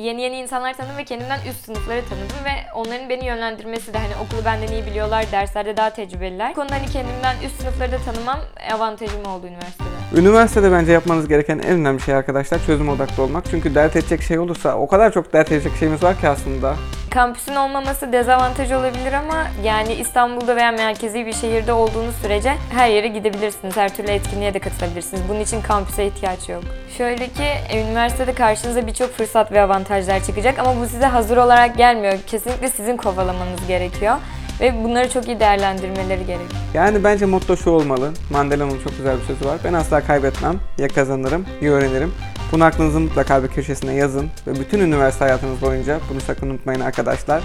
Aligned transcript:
yeni 0.00 0.22
yeni 0.22 0.36
insanlar 0.36 0.76
tanıdım 0.76 0.96
ve 0.96 1.04
kendimden 1.04 1.38
üst 1.50 1.64
sınıfları 1.64 2.00
tanıdım 2.08 2.44
ve 2.44 2.50
onların 2.74 3.08
beni 3.08 3.26
yönlendirmesi 3.26 3.94
de 3.94 3.98
hani 3.98 4.12
okulu 4.26 4.44
benden 4.44 4.72
iyi 4.72 4.86
biliyorlar, 4.86 5.24
derslerde 5.32 5.76
daha 5.76 5.90
tecrübeliler. 5.90 6.50
Bu 6.50 6.54
konuda 6.54 6.74
hani 6.74 6.86
kendimden 6.86 7.36
üst 7.46 7.60
sınıfları 7.60 7.92
da 7.92 7.98
tanımam 7.98 8.38
avantajım 8.74 9.24
oldu 9.24 9.46
üniversitede. 9.46 10.20
Üniversitede 10.20 10.72
bence 10.72 10.92
yapmanız 10.92 11.28
gereken 11.28 11.58
en 11.58 11.72
önemli 11.80 12.00
şey 12.00 12.14
arkadaşlar 12.14 12.66
çözüm 12.66 12.88
odaklı 12.88 13.22
olmak. 13.22 13.44
Çünkü 13.50 13.74
dert 13.74 13.96
edecek 13.96 14.22
şey 14.22 14.38
olursa 14.38 14.76
o 14.76 14.88
kadar 14.88 15.12
çok 15.12 15.32
dert 15.32 15.52
edecek 15.52 15.72
şeyimiz 15.78 16.02
var 16.02 16.20
ki 16.20 16.28
aslında. 16.28 16.76
Kampüsün 17.10 17.54
olmaması 17.54 18.12
dezavantaj 18.12 18.72
olabilir 18.72 19.12
ama 19.12 19.46
yani 19.64 19.92
İstanbul'da 19.92 20.56
veya 20.56 20.72
merkezi 20.72 21.26
bir 21.26 21.32
şehirde 21.32 21.72
olduğunuz 21.72 22.14
sürece 22.22 22.54
her 22.72 22.88
yere 22.88 23.08
gidebilirsiniz. 23.08 23.76
Her 23.76 23.94
türlü 23.96 24.10
etkinliğe 24.10 24.54
de 24.54 24.58
katılabilirsiniz. 24.58 25.22
Bunun 25.28 25.40
için 25.40 25.60
kampüse 25.60 26.06
ihtiyaç 26.06 26.48
yok. 26.48 26.62
Şöyle 26.98 27.28
ki 27.28 27.44
e, 27.68 27.82
üniversitede 27.82 28.34
karşınıza 28.34 28.86
birçok 28.86 29.10
fırsat 29.10 29.52
ve 29.52 29.60
avantajlar 29.62 30.24
çıkacak 30.24 30.58
ama 30.58 30.80
bu 30.80 30.86
size 30.86 31.06
hazır 31.06 31.36
olarak 31.36 31.76
gelmiyor. 31.76 32.18
Kesinlikle 32.26 32.68
sizin 32.68 32.96
kovalamanız 32.96 33.66
gerekiyor 33.68 34.16
ve 34.60 34.84
bunları 34.84 35.10
çok 35.10 35.26
iyi 35.26 35.40
değerlendirmeleri 35.40 36.26
gerek. 36.26 36.46
Yani 36.74 37.04
bence 37.04 37.26
motto 37.26 37.56
şu 37.56 37.70
olmalı. 37.70 38.12
Mandela'nın 38.30 38.78
çok 38.84 38.96
güzel 38.96 39.16
bir 39.16 39.24
sözü 39.24 39.44
var. 39.44 39.58
Ben 39.64 39.72
asla 39.72 40.00
kaybetmem. 40.00 40.60
Ya 40.78 40.88
kazanırım 40.88 41.46
ya 41.60 41.72
öğrenirim. 41.72 42.14
Bunu 42.52 42.64
aklınızın 42.64 43.02
mutlaka 43.02 43.42
bir 43.42 43.48
köşesine 43.48 43.94
yazın. 43.94 44.30
Ve 44.46 44.60
bütün 44.60 44.80
üniversite 44.80 45.24
hayatınız 45.24 45.62
boyunca 45.62 46.00
bunu 46.10 46.20
sakın 46.20 46.50
unutmayın 46.50 46.80
arkadaşlar. 46.80 47.42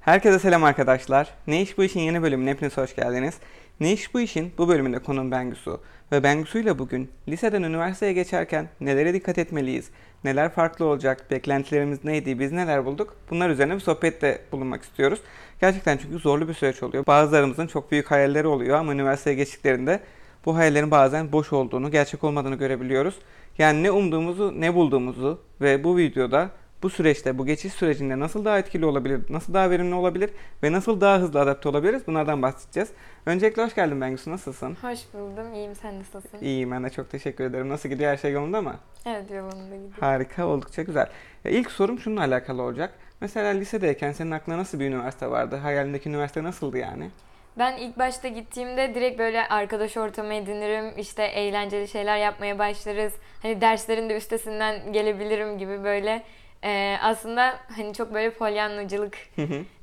Herkese 0.00 0.38
selam 0.38 0.64
arkadaşlar. 0.64 1.28
Ne 1.46 1.62
iş 1.62 1.78
bu 1.78 1.84
işin 1.84 2.00
yeni 2.00 2.22
bölümüne 2.22 2.50
hepiniz 2.50 2.76
hoş 2.76 2.96
geldiniz. 2.96 3.34
Ne 3.80 3.92
iş 3.92 4.14
bu 4.14 4.20
işin 4.20 4.52
bu 4.58 4.68
bölümünde 4.68 4.98
konuğum 4.98 5.30
Bengüsü. 5.30 5.70
Ve 6.12 6.22
Bengüsü 6.22 6.62
ile 6.62 6.78
bugün 6.78 7.10
liseden 7.28 7.62
üniversiteye 7.62 8.12
geçerken 8.12 8.68
nelere 8.80 9.14
dikkat 9.14 9.38
etmeliyiz, 9.38 9.90
neler 10.24 10.48
farklı 10.48 10.84
olacak, 10.84 11.30
beklentilerimiz 11.30 12.04
neydi, 12.04 12.38
biz 12.38 12.52
neler 12.52 12.84
bulduk 12.84 13.16
bunlar 13.30 13.50
üzerine 13.50 13.74
bir 13.74 13.80
sohbette 13.80 14.42
bulunmak 14.52 14.82
istiyoruz. 14.82 15.20
Gerçekten 15.60 15.96
çünkü 15.96 16.18
zorlu 16.18 16.48
bir 16.48 16.54
süreç 16.54 16.82
oluyor. 16.82 17.06
Bazılarımızın 17.06 17.66
çok 17.66 17.90
büyük 17.90 18.10
hayalleri 18.10 18.46
oluyor 18.46 18.78
ama 18.78 18.92
üniversiteye 18.92 19.36
geçtiklerinde 19.36 20.00
bu 20.44 20.56
hayallerin 20.56 20.90
bazen 20.90 21.32
boş 21.32 21.52
olduğunu, 21.52 21.90
gerçek 21.90 22.24
olmadığını 22.24 22.54
görebiliyoruz. 22.54 23.14
Yani 23.58 23.82
ne 23.82 23.90
umduğumuzu, 23.90 24.60
ne 24.60 24.74
bulduğumuzu 24.74 25.40
ve 25.60 25.84
bu 25.84 25.96
videoda 25.96 26.50
bu 26.82 26.90
süreçte, 26.90 27.38
bu 27.38 27.46
geçiş 27.46 27.72
sürecinde 27.72 28.20
nasıl 28.20 28.44
daha 28.44 28.58
etkili 28.58 28.86
olabilir, 28.86 29.20
nasıl 29.28 29.54
daha 29.54 29.70
verimli 29.70 29.94
olabilir 29.94 30.30
ve 30.62 30.72
nasıl 30.72 31.00
daha 31.00 31.18
hızlı 31.18 31.40
adapte 31.40 31.68
olabiliriz 31.68 32.06
bunlardan 32.06 32.42
bahsedeceğiz. 32.42 32.88
Öncelikle 33.26 33.64
hoş 33.64 33.74
geldin 33.74 34.00
Bengüsü, 34.00 34.30
nasılsın? 34.30 34.76
Hoş 34.82 34.98
buldum. 35.14 35.54
İyiyim. 35.54 35.74
Sen 35.74 35.98
nasılsın? 35.98 36.38
İyiyim 36.40 36.70
ben 36.70 36.84
de 36.84 36.90
çok 36.90 37.10
teşekkür 37.10 37.44
ederim. 37.44 37.68
Nasıl 37.68 37.88
gidiyor 37.88 38.10
her 38.10 38.16
şey 38.16 38.32
yolunda 38.32 38.62
mı? 38.62 38.74
Evet 39.06 39.30
yolunda 39.30 39.76
gidiyor. 39.76 40.00
Harika, 40.00 40.46
oldukça 40.46 40.82
güzel. 40.82 41.06
İlk 41.44 41.70
sorum 41.70 41.98
şununla 41.98 42.20
alakalı 42.20 42.62
olacak. 42.62 42.94
Mesela 43.20 43.48
lisedeyken 43.48 44.12
senin 44.12 44.30
aklına 44.30 44.58
nasıl 44.58 44.80
bir 44.80 44.86
üniversite 44.86 45.30
vardı? 45.30 45.56
Hayalindeki 45.56 46.08
üniversite 46.08 46.42
nasıldı 46.42 46.78
yani? 46.78 47.10
Ben 47.58 47.76
ilk 47.76 47.98
başta 47.98 48.28
gittiğimde 48.28 48.94
direkt 48.94 49.18
böyle 49.18 49.48
arkadaş 49.48 49.96
ortamı 49.96 50.34
edinirim, 50.34 50.98
işte 50.98 51.22
eğlenceli 51.22 51.88
şeyler 51.88 52.18
yapmaya 52.18 52.58
başlarız. 52.58 53.12
Hani 53.42 53.60
derslerin 53.60 54.08
de 54.08 54.16
üstesinden 54.16 54.92
gelebilirim 54.92 55.58
gibi 55.58 55.84
böyle 55.84 56.22
e, 56.64 56.96
aslında 57.02 57.58
hani 57.76 57.94
çok 57.94 58.14
böyle 58.14 58.30
polyanlıcılık 58.30 59.16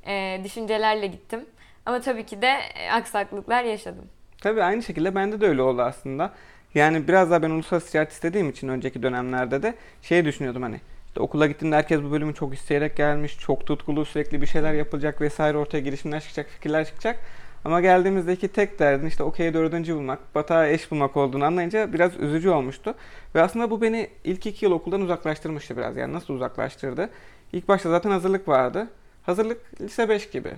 e, 0.07 0.41
düşüncelerle 0.43 1.07
gittim. 1.07 1.45
Ama 1.85 2.01
tabii 2.01 2.25
ki 2.25 2.41
de 2.41 2.47
e, 2.75 2.91
aksaklıklar 2.91 3.63
yaşadım. 3.63 4.05
Tabii 4.41 4.63
aynı 4.63 4.83
şekilde 4.83 5.15
bende 5.15 5.41
de 5.41 5.47
öyle 5.47 5.61
oldu 5.61 5.81
aslında. 5.81 6.33
Yani 6.73 7.07
biraz 7.07 7.31
daha 7.31 7.41
ben 7.41 7.49
uluslararası 7.49 7.91
ticaret 7.91 8.11
istediğim 8.11 8.49
için 8.49 8.67
önceki 8.67 9.03
dönemlerde 9.03 9.63
de 9.63 9.75
şey 10.01 10.25
düşünüyordum 10.25 10.61
hani 10.61 10.79
işte 11.07 11.19
okula 11.19 11.47
gittiğimde 11.47 11.75
herkes 11.75 12.01
bu 12.03 12.11
bölümü 12.11 12.33
çok 12.33 12.53
isteyerek 12.53 12.97
gelmiş, 12.97 13.37
çok 13.39 13.65
tutkulu, 13.65 14.05
sürekli 14.05 14.41
bir 14.41 14.47
şeyler 14.47 14.73
yapılacak 14.73 15.21
vesaire 15.21 15.57
ortaya 15.57 15.79
girişimler 15.79 16.19
çıkacak, 16.19 16.47
fikirler 16.49 16.85
çıkacak. 16.85 17.19
Ama 17.65 17.81
geldiğimizdeki 17.81 18.47
tek 18.47 18.79
derdin 18.79 19.07
işte 19.07 19.23
okey 19.23 19.53
dördüncü 19.53 19.95
bulmak, 19.95 20.35
batağa 20.35 20.67
eş 20.67 20.91
bulmak 20.91 21.17
olduğunu 21.17 21.45
anlayınca 21.45 21.93
biraz 21.93 22.19
üzücü 22.19 22.49
olmuştu. 22.49 22.95
Ve 23.35 23.41
aslında 23.41 23.71
bu 23.71 23.81
beni 23.81 24.09
ilk 24.23 24.45
iki 24.45 24.65
yıl 24.65 24.71
okuldan 24.71 25.01
uzaklaştırmıştı 25.01 25.77
biraz. 25.77 25.97
Yani 25.97 26.13
nasıl 26.13 26.33
uzaklaştırdı? 26.33 27.09
İlk 27.53 27.67
başta 27.67 27.89
zaten 27.89 28.11
hazırlık 28.11 28.47
vardı. 28.47 28.87
Hazırlık 29.23 29.81
lise 29.81 30.09
5 30.09 30.29
gibi. 30.29 30.51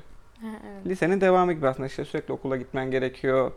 evet. 0.43 0.85
Lisenin 0.87 1.21
devamı 1.21 1.53
gibi 1.53 1.67
aslında 1.67 1.87
işte 1.87 2.05
sürekli 2.05 2.33
okula 2.33 2.57
gitmen 2.57 2.91
gerekiyor, 2.91 3.51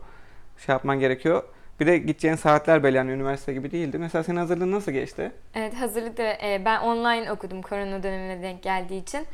şey 0.65 0.73
yapman 0.73 0.99
gerekiyor. 0.99 1.43
Bir 1.79 1.87
de 1.87 1.97
gideceğin 1.97 2.35
saatler 2.35 2.83
belli 2.83 2.97
yani 2.97 3.11
üniversite 3.11 3.53
gibi 3.53 3.71
değildi. 3.71 3.97
Mesela 3.97 4.23
senin 4.23 4.37
hazırlığın 4.37 4.71
nasıl 4.71 4.91
geçti? 4.91 5.31
Evet 5.55 5.73
hazırlıkta 5.73 6.23
e, 6.23 6.61
ben 6.65 6.79
online 6.81 7.31
okudum 7.31 7.61
korona 7.61 8.03
dönemine 8.03 8.41
denk 8.43 8.63
geldiği 8.63 9.01
için. 9.01 9.25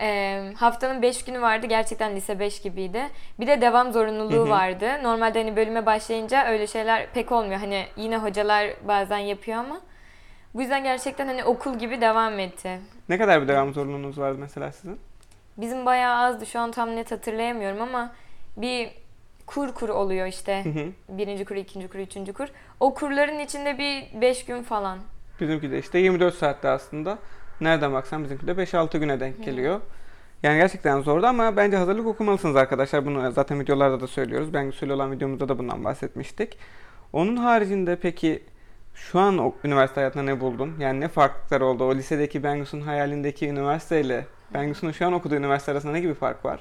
E, 0.00 0.42
haftanın 0.56 1.02
5 1.02 1.24
günü 1.24 1.40
vardı. 1.40 1.66
Gerçekten 1.66 2.16
lise 2.16 2.38
5 2.38 2.62
gibiydi. 2.62 3.02
Bir 3.40 3.46
de 3.46 3.60
devam 3.60 3.92
zorunluluğu 3.92 4.36
Hı 4.36 4.46
hı. 4.46 4.48
vardı. 4.50 5.02
Normalde 5.02 5.38
hani 5.38 5.56
bölüme 5.56 5.86
başlayınca 5.86 6.46
öyle 6.46 6.66
şeyler 6.66 7.06
pek 7.14 7.32
olmuyor. 7.32 7.60
Hani 7.60 7.86
yine 7.96 8.16
hocalar 8.16 8.70
bazen 8.88 9.18
yapıyor 9.18 9.58
ama. 9.58 9.80
Bu 10.54 10.60
yüzden 10.60 10.84
gerçekten 10.84 11.26
hani 11.26 11.44
okul 11.44 11.78
gibi 11.78 12.00
devam 12.00 12.38
etti. 12.38 12.80
Ne 13.08 13.18
kadar 13.18 13.42
bir 13.42 13.48
devam 13.48 13.74
zorunluluğunuz 13.74 14.18
vardı 14.18 14.38
mesela 14.40 14.72
sizin? 14.72 15.00
Bizim 15.56 15.86
bayağı 15.86 16.16
azdı. 16.26 16.46
Şu 16.46 16.60
an 16.60 16.70
tam 16.70 16.96
net 16.96 17.12
hatırlayamıyorum 17.12 17.80
ama 17.80 18.12
bir 18.56 18.90
kur 19.46 19.72
kur 19.74 19.88
oluyor 19.88 20.26
işte. 20.26 20.64
Hı 20.64 20.68
hı. 20.68 21.16
Birinci 21.18 21.44
kur, 21.44 21.56
ikinci 21.56 21.88
kur, 21.88 21.98
üçüncü 21.98 22.32
kur. 22.32 22.48
O 22.80 22.94
kurların 22.94 23.38
içinde 23.38 23.78
bir 23.78 24.20
5 24.20 24.44
gün 24.44 24.62
falan. 24.62 24.98
Bizimki 25.40 25.70
de 25.70 25.78
işte 25.78 25.98
24 25.98 26.34
saatte 26.34 26.68
aslında. 26.68 27.18
Nereden 27.60 27.92
baksan 27.92 28.24
bizimki 28.24 28.46
de 28.46 28.52
5-6 28.52 28.98
güne 28.98 29.20
denk 29.20 29.44
geliyor. 29.44 29.80
Yani 30.42 30.58
gerçekten 30.58 31.00
zordu 31.00 31.26
ama 31.26 31.56
bence 31.56 31.76
hazırlık 31.76 32.06
okumalısınız 32.06 32.56
arkadaşlar. 32.56 33.06
Bunu 33.06 33.32
zaten 33.32 33.60
videolarda 33.60 34.00
da 34.00 34.06
söylüyoruz. 34.06 34.54
Ben 34.54 34.66
Güsül 34.66 34.90
olan 34.90 35.12
videomuzda 35.12 35.48
da 35.48 35.58
bundan 35.58 35.84
bahsetmiştik. 35.84 36.58
Onun 37.12 37.36
haricinde 37.36 37.96
peki 37.96 38.42
şu 38.94 39.18
an 39.18 39.38
o 39.38 39.54
üniversite 39.64 40.00
hayatında 40.00 40.22
ne 40.22 40.40
buldun? 40.40 40.74
Yani 40.78 41.00
ne 41.00 41.08
farklılıklar 41.08 41.60
oldu? 41.60 41.84
O 41.84 41.94
lisedeki 41.94 42.42
Bengüs'ün 42.42 42.80
hayalindeki 42.80 43.48
üniversiteyle 43.48 44.26
Bengüs'ün 44.54 44.90
şu 44.90 45.06
an 45.06 45.12
okuduğu 45.12 45.34
üniversite 45.34 45.72
arasında 45.72 45.92
ne 45.92 46.00
gibi 46.00 46.14
fark 46.14 46.44
var? 46.44 46.60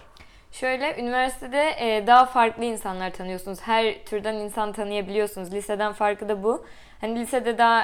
Şöyle 0.51 1.01
üniversitede 1.01 1.69
e, 1.79 2.07
daha 2.07 2.25
farklı 2.25 2.65
insanlar 2.65 3.13
tanıyorsunuz. 3.13 3.59
Her 3.61 4.05
türden 4.05 4.35
insan 4.35 4.73
tanıyabiliyorsunuz. 4.73 5.53
Liseden 5.53 5.93
farkı 5.93 6.29
da 6.29 6.43
bu. 6.43 6.65
Hani 7.01 7.19
lisede 7.19 7.57
daha 7.57 7.83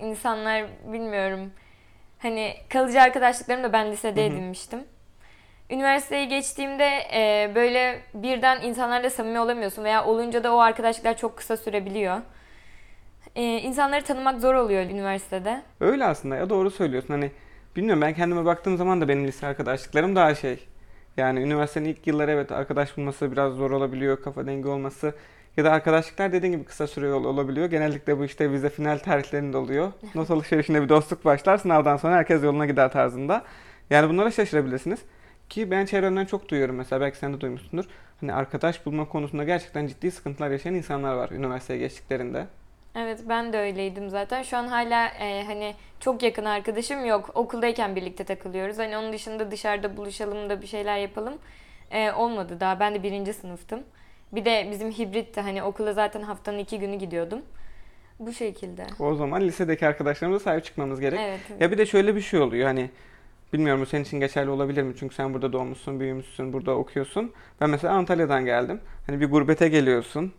insanlar 0.00 0.64
bilmiyorum. 0.92 1.50
Hani 2.24 2.54
kalıcı 2.68 3.02
arkadaşlıklarımı 3.02 3.64
da 3.64 3.72
ben 3.72 3.92
lisede 3.92 4.20
Hı 4.20 4.30
hı. 4.30 4.32
edinmiştim. 4.32 4.80
Üniversiteye 5.70 6.24
geçtiğimde 6.24 6.88
e, 7.14 7.52
böyle 7.54 8.00
birden 8.14 8.62
insanlarla 8.62 9.10
samimi 9.10 9.40
olamıyorsun 9.40 9.84
veya 9.84 10.04
olunca 10.04 10.44
da 10.44 10.54
o 10.54 10.58
arkadaşlıklar 10.58 11.16
çok 11.16 11.36
kısa 11.36 11.56
sürebiliyor. 11.56 12.18
E, 13.36 13.42
insanları 13.42 14.04
tanımak 14.04 14.40
zor 14.40 14.54
oluyor 14.54 14.82
üniversitede. 14.82 15.62
Öyle 15.80 16.04
aslında 16.04 16.36
ya 16.36 16.50
doğru 16.50 16.70
söylüyorsun. 16.70 17.08
Hani 17.14 17.30
bilmiyorum 17.76 18.02
ben 18.02 18.14
kendime 18.14 18.44
baktığım 18.44 18.76
zaman 18.76 19.00
da 19.00 19.08
benim 19.08 19.26
lise 19.26 19.46
arkadaşlıklarım 19.46 20.16
daha 20.16 20.34
şey. 20.34 20.68
Yani 21.16 21.40
üniversitenin 21.40 21.88
ilk 21.88 22.06
yılları 22.06 22.30
evet 22.30 22.52
arkadaş 22.52 22.96
bulması 22.96 23.32
biraz 23.32 23.52
zor 23.52 23.70
olabiliyor. 23.70 24.22
Kafa 24.22 24.46
dengi 24.46 24.68
olması. 24.68 25.14
Ya 25.56 25.64
da 25.64 25.72
arkadaşlıklar 25.72 26.32
dediğin 26.32 26.52
gibi 26.52 26.64
kısa 26.64 26.86
süre 26.86 27.12
ol- 27.12 27.24
olabiliyor. 27.24 27.66
Genellikle 27.66 28.18
bu 28.18 28.24
işte 28.24 28.50
vize 28.50 28.70
final 28.70 28.98
tarihlerinde 28.98 29.56
oluyor. 29.56 29.92
Not 30.14 30.30
alışverişinde 30.30 30.82
bir 30.82 30.88
dostluk 30.88 31.24
başlar. 31.24 31.56
Sınavdan 31.58 31.96
sonra 31.96 32.14
herkes 32.16 32.44
yoluna 32.44 32.66
gider 32.66 32.92
tarzında. 32.92 33.44
Yani 33.90 34.08
bunlara 34.08 34.30
şaşırabilirsiniz. 34.30 34.98
Ki 35.48 35.70
ben 35.70 35.84
çevremden 35.86 36.24
çok 36.24 36.48
duyuyorum 36.48 36.76
mesela 36.76 37.00
belki 37.00 37.16
sen 37.18 37.32
de 37.34 37.40
duymuşsundur. 37.40 37.84
Hani 38.20 38.32
arkadaş 38.34 38.86
bulma 38.86 39.08
konusunda 39.08 39.44
gerçekten 39.44 39.86
ciddi 39.86 40.10
sıkıntılar 40.10 40.50
yaşayan 40.50 40.74
insanlar 40.74 41.14
var 41.14 41.30
üniversiteye 41.30 41.78
geçtiklerinde. 41.78 42.46
Evet 42.96 43.20
ben 43.28 43.52
de 43.52 43.58
öyleydim 43.58 44.10
zaten. 44.10 44.42
Şu 44.42 44.56
an 44.56 44.66
hala 44.66 45.06
e, 45.08 45.44
hani 45.46 45.74
çok 46.00 46.22
yakın 46.22 46.44
arkadaşım 46.44 47.04
yok. 47.04 47.30
Okuldayken 47.34 47.96
birlikte 47.96 48.24
takılıyoruz. 48.24 48.78
Hani 48.78 48.98
onun 48.98 49.12
dışında 49.12 49.50
dışarıda 49.50 49.96
buluşalım 49.96 50.50
da 50.50 50.62
bir 50.62 50.66
şeyler 50.66 50.98
yapalım. 50.98 51.34
E, 51.90 52.12
olmadı 52.12 52.56
daha. 52.60 52.80
Ben 52.80 52.94
de 52.94 53.02
birinci 53.02 53.32
sınıftım. 53.32 53.80
Bir 54.34 54.44
de 54.44 54.68
bizim 54.70 54.90
hibritti. 54.90 55.40
Hani 55.40 55.62
okula 55.62 55.92
zaten 55.92 56.22
haftanın 56.22 56.58
iki 56.58 56.78
günü 56.78 56.96
gidiyordum. 56.96 57.42
Bu 58.18 58.32
şekilde. 58.32 58.86
O 58.98 59.14
zaman 59.14 59.40
lisedeki 59.40 59.86
arkadaşlarımıza 59.86 60.44
sahip 60.44 60.64
çıkmamız 60.64 61.00
gerek. 61.00 61.20
Evet. 61.22 61.40
Ya 61.60 61.70
bir 61.70 61.78
de 61.78 61.86
şöyle 61.86 62.16
bir 62.16 62.20
şey 62.20 62.40
oluyor 62.40 62.66
hani 62.66 62.90
bilmiyorum 63.52 63.82
bu 63.82 63.86
senin 63.86 64.04
için 64.04 64.20
geçerli 64.20 64.50
olabilir 64.50 64.82
mi? 64.82 64.94
Çünkü 64.98 65.14
sen 65.14 65.34
burada 65.34 65.52
doğmuşsun, 65.52 66.00
büyümüşsün, 66.00 66.52
burada 66.52 66.72
okuyorsun. 66.72 67.32
Ben 67.60 67.70
mesela 67.70 67.94
Antalya'dan 67.94 68.44
geldim. 68.44 68.80
Hani 69.06 69.20
bir 69.20 69.30
gurbete 69.30 69.68
geliyorsun. 69.68 70.32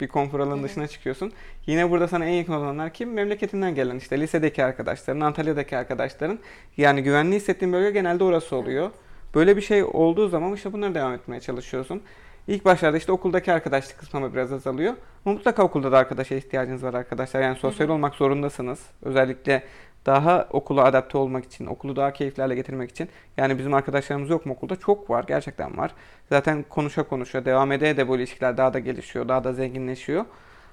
Bir 0.00 0.08
konfor 0.08 0.40
alanının 0.40 0.62
dışına 0.62 0.88
çıkıyorsun. 0.88 1.32
Yine 1.66 1.90
burada 1.90 2.08
sana 2.08 2.24
en 2.24 2.32
yakın 2.32 2.52
olanlar 2.52 2.92
kim? 2.92 3.12
Memleketinden 3.12 3.74
gelen 3.74 3.96
işte 3.96 4.20
lisedeki 4.20 4.64
arkadaşların, 4.64 5.20
Antalya'daki 5.20 5.76
arkadaşların. 5.76 6.38
Yani 6.76 7.02
güvenli 7.02 7.36
hissettiğin 7.36 7.72
bölge 7.72 7.90
genelde 7.90 8.24
orası 8.24 8.56
oluyor. 8.56 8.90
Böyle 9.34 9.56
bir 9.56 9.62
şey 9.62 9.84
olduğu 9.84 10.28
zaman 10.28 10.54
işte 10.54 10.72
bunları 10.72 10.94
devam 10.94 11.12
etmeye 11.12 11.40
çalışıyorsun. 11.40 12.02
İlk 12.48 12.64
başlarda 12.64 12.96
işte 12.96 13.12
okuldaki 13.12 13.52
arkadaşlık 13.52 13.98
kısmı 13.98 14.34
biraz 14.34 14.52
azalıyor. 14.52 14.94
Ama 15.24 15.34
mutlaka 15.34 15.62
okulda 15.62 15.92
da 15.92 15.98
arkadaşa 15.98 16.34
ihtiyacınız 16.34 16.82
var 16.82 16.94
arkadaşlar. 16.94 17.40
Yani 17.40 17.56
sosyal 17.56 17.88
olmak 17.88 18.14
zorundasınız. 18.14 18.80
Özellikle 19.02 19.62
daha 20.06 20.48
okula 20.50 20.84
adapte 20.84 21.18
olmak 21.18 21.44
için, 21.44 21.66
okulu 21.66 21.96
daha 21.96 22.12
keyifli 22.12 22.42
hale 22.42 22.54
getirmek 22.54 22.90
için. 22.90 23.08
Yani 23.36 23.58
bizim 23.58 23.74
arkadaşlarımız 23.74 24.30
yok 24.30 24.46
mu 24.46 24.52
okulda? 24.52 24.76
Çok 24.76 25.10
var, 25.10 25.24
gerçekten 25.28 25.78
var. 25.78 25.90
Zaten 26.28 26.64
konuşa 26.68 27.02
konuşa, 27.02 27.44
devam 27.44 27.72
ede 27.72 27.96
de 27.96 28.08
bu 28.08 28.16
ilişkiler 28.16 28.56
daha 28.56 28.74
da 28.74 28.78
gelişiyor, 28.78 29.28
daha 29.28 29.44
da 29.44 29.52
zenginleşiyor. 29.52 30.24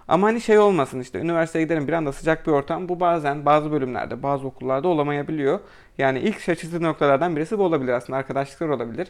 Ama 0.08 0.28
hani 0.28 0.42
şey 0.42 0.60
olmasın 0.60 1.00
işte 1.00 1.20
üniversiteye 1.20 1.66
gidelim 1.66 1.88
bir 1.88 1.94
anda 1.94 2.12
sıcak 2.12 2.48
bir 2.48 2.52
ortam. 2.52 2.90
Bu 2.90 3.00
bazen 3.00 3.46
bazı 3.46 3.72
bölümlerde, 3.72 4.24
bazı 4.24 4.48
okullarda 4.48 4.88
olamayabiliyor. 4.88 5.60
Yani 5.98 6.20
ilk 6.20 6.40
şaşırtıcı 6.40 6.84
noktalardan 6.84 7.36
birisi 7.36 7.58
bu 7.58 7.64
olabilir 7.64 7.94
aslında. 7.94 8.20
Arkadaşlıklar 8.20 8.70
olabilir. 8.70 9.08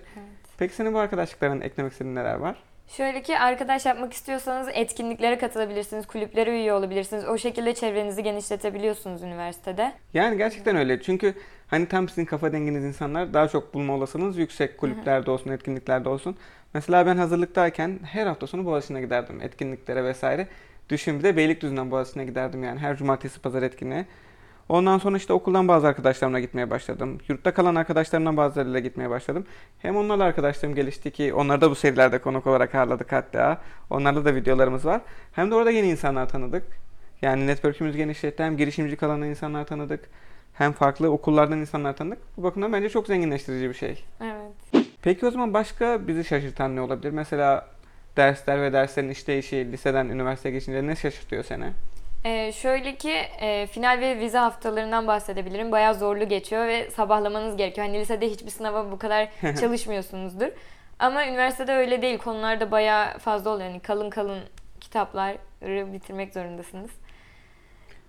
Peki 0.60 0.76
senin 0.76 0.94
bu 0.94 1.00
arkadaşlıkların 1.00 1.62
eklemek 1.62 1.92
istediğin 1.92 2.16
neler 2.16 2.36
var? 2.36 2.56
Şöyle 2.88 3.22
ki 3.22 3.40
arkadaş 3.40 3.86
yapmak 3.86 4.14
istiyorsanız 4.14 4.68
etkinliklere 4.74 5.38
katılabilirsiniz, 5.38 6.08
kulüplere 6.08 6.52
üye 6.52 6.74
olabilirsiniz. 6.74 7.26
O 7.26 7.38
şekilde 7.38 7.74
çevrenizi 7.74 8.24
genişletebiliyorsunuz 8.24 9.24
üniversitede. 9.24 9.94
Yani 10.14 10.38
gerçekten 10.38 10.76
öyle. 10.76 11.02
Çünkü 11.02 11.34
hani 11.68 11.86
tam 11.86 12.10
sizin 12.10 12.26
kafa 12.26 12.54
denginiz 12.54 12.84
insanlar 12.84 13.34
daha 13.34 13.48
çok 13.48 13.74
bulma 13.74 13.94
olasılığınız 13.94 14.38
yüksek. 14.38 14.78
Kulüplerde 14.78 15.32
olsun, 15.32 15.50
etkinliklerde 15.52 16.10
olsun. 16.10 16.38
Mesela 16.74 17.06
ben 17.06 17.18
hazırlıktayken 17.18 18.00
her 18.04 18.28
hafta 18.28 18.48
sonu 18.48 18.66
Boğaziçi'ne 18.66 19.02
giderdim 19.02 19.42
etkinliklere 19.42 20.04
vesaire. 20.04 20.48
Düşün 20.90 21.20
bir 21.20 21.24
de 21.24 21.38
Beylikdüzü'nden 21.38 21.92
Boğaziçi'ne 21.92 22.26
giderdim 22.26 22.64
yani 22.64 22.80
her 22.80 22.98
cumartesi 22.98 23.42
pazar 23.42 23.64
etkinliğe. 23.64 24.06
Ondan 24.70 24.98
sonra 24.98 25.18
işte 25.18 25.34
okuldan 25.34 25.68
bazı 25.68 25.88
arkadaşlarımla 25.88 26.40
gitmeye 26.40 26.70
başladım. 26.70 27.18
Yurtta 27.28 27.54
kalan 27.54 27.76
arkadaşlarımdan 27.76 28.38
bazılarıyla 28.38 28.80
gitmeye 28.80 29.10
başladım. 29.10 29.46
Hem 29.80 29.98
onlarla 29.98 30.24
arkadaşlarım 30.24 30.76
gelişti 30.76 31.12
ki 31.12 31.34
onları 31.34 31.62
da 31.62 31.72
bu 31.72 31.76
serilerde 31.76 32.20
konuk 32.20 32.48
olarak 32.48 32.76
ağırladık 32.76 33.12
hatta. 33.12 33.62
Onlarla 33.90 34.26
da 34.26 34.36
videolarımız 34.36 34.86
var. 34.86 35.02
Hem 35.32 35.52
de 35.52 35.56
orada 35.56 35.72
yeni 35.72 35.90
insanlar 35.90 36.30
tanıdık. 36.30 36.64
Yani 37.22 37.48
network'ümüz 37.48 37.96
genişletti. 37.96 38.44
Hem 38.44 38.58
girişimci 38.58 38.96
kalan 38.96 39.22
insanlar 39.22 39.66
tanıdık. 39.66 40.10
Hem 40.54 40.72
farklı 40.72 41.12
okullardan 41.12 41.60
insanlar 41.60 41.96
tanıdık. 41.96 42.20
Bu 42.38 42.44
bakımdan 42.44 42.74
bence 42.74 42.90
çok 42.90 43.08
zenginleştirici 43.08 43.70
bir 43.70 43.74
şey. 43.74 44.04
Evet. 44.22 44.86
Peki 45.02 45.26
o 45.26 45.32
zaman 45.32 45.54
başka 45.54 46.08
bizi 46.08 46.24
şaşırtan 46.24 46.76
ne 46.76 46.82
olabilir? 46.82 47.12
Mesela 47.12 47.68
dersler 48.18 48.62
ve 48.62 48.74
derslerin 48.74 49.10
işleyişi 49.10 49.72
liseden 49.72 50.06
üniversiteye 50.06 50.56
geçince 50.56 50.88
ne 50.88 50.96
şaşırtıyor 50.96 51.44
seni? 51.44 51.66
Ee, 52.26 52.52
şöyle 52.52 52.96
ki 52.96 53.12
e, 53.42 53.68
final 53.68 54.00
ve 54.02 54.20
vize 54.20 54.38
haftalarından 54.38 55.08
bahsedebilirim. 55.08 55.72
Bayağı 55.72 55.96
zorlu 55.96 56.28
geçiyor 56.30 56.68
ve 56.68 56.90
sabahlamanız 56.90 57.58
gerekiyor. 57.58 57.88
Hani 57.88 58.00
lisede 58.00 58.30
hiçbir 58.30 58.50
sınava 58.50 58.92
bu 58.92 59.00
kadar 59.00 59.30
çalışmıyorsunuzdur. 59.60 60.48
Ama 61.00 61.28
üniversitede 61.28 61.74
öyle 61.74 62.02
değil. 62.02 62.18
Konular 62.18 62.60
da 62.60 62.72
bayağı 62.72 63.18
fazla 63.18 63.50
oluyor. 63.50 63.70
Yani 63.70 63.80
kalın 63.80 64.10
kalın 64.10 64.40
kitapları 64.82 65.38
bitirmek 65.94 66.34
zorundasınız. 66.34 66.90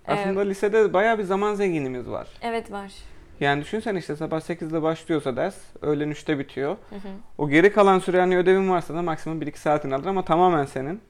Ee, 0.07 0.11
Aslında 0.13 0.41
lisede 0.41 0.93
bayağı 0.93 1.17
bir 1.17 1.23
zaman 1.23 1.53
zenginliğimiz 1.55 2.09
var. 2.09 2.27
evet 2.41 2.71
var. 2.71 2.91
Yani 3.39 3.61
düşünsen 3.61 3.95
işte 3.95 4.15
sabah 4.15 4.39
8'de 4.39 4.81
başlıyorsa 4.81 5.35
ders, 5.35 5.55
öğlen 5.81 6.11
3'te 6.11 6.39
bitiyor. 6.39 6.77
Hı 6.89 6.95
hı. 6.95 7.09
O 7.37 7.49
geri 7.49 7.73
kalan 7.73 7.99
süre 7.99 8.19
hani 8.19 8.37
ödevin 8.37 8.69
varsa 8.69 8.93
da 8.95 9.01
maksimum 9.01 9.41
1-2 9.41 9.57
saatini 9.57 9.95
alır 9.95 10.05
ama 10.05 10.25
tamamen 10.25 10.65
senin. 10.65 11.01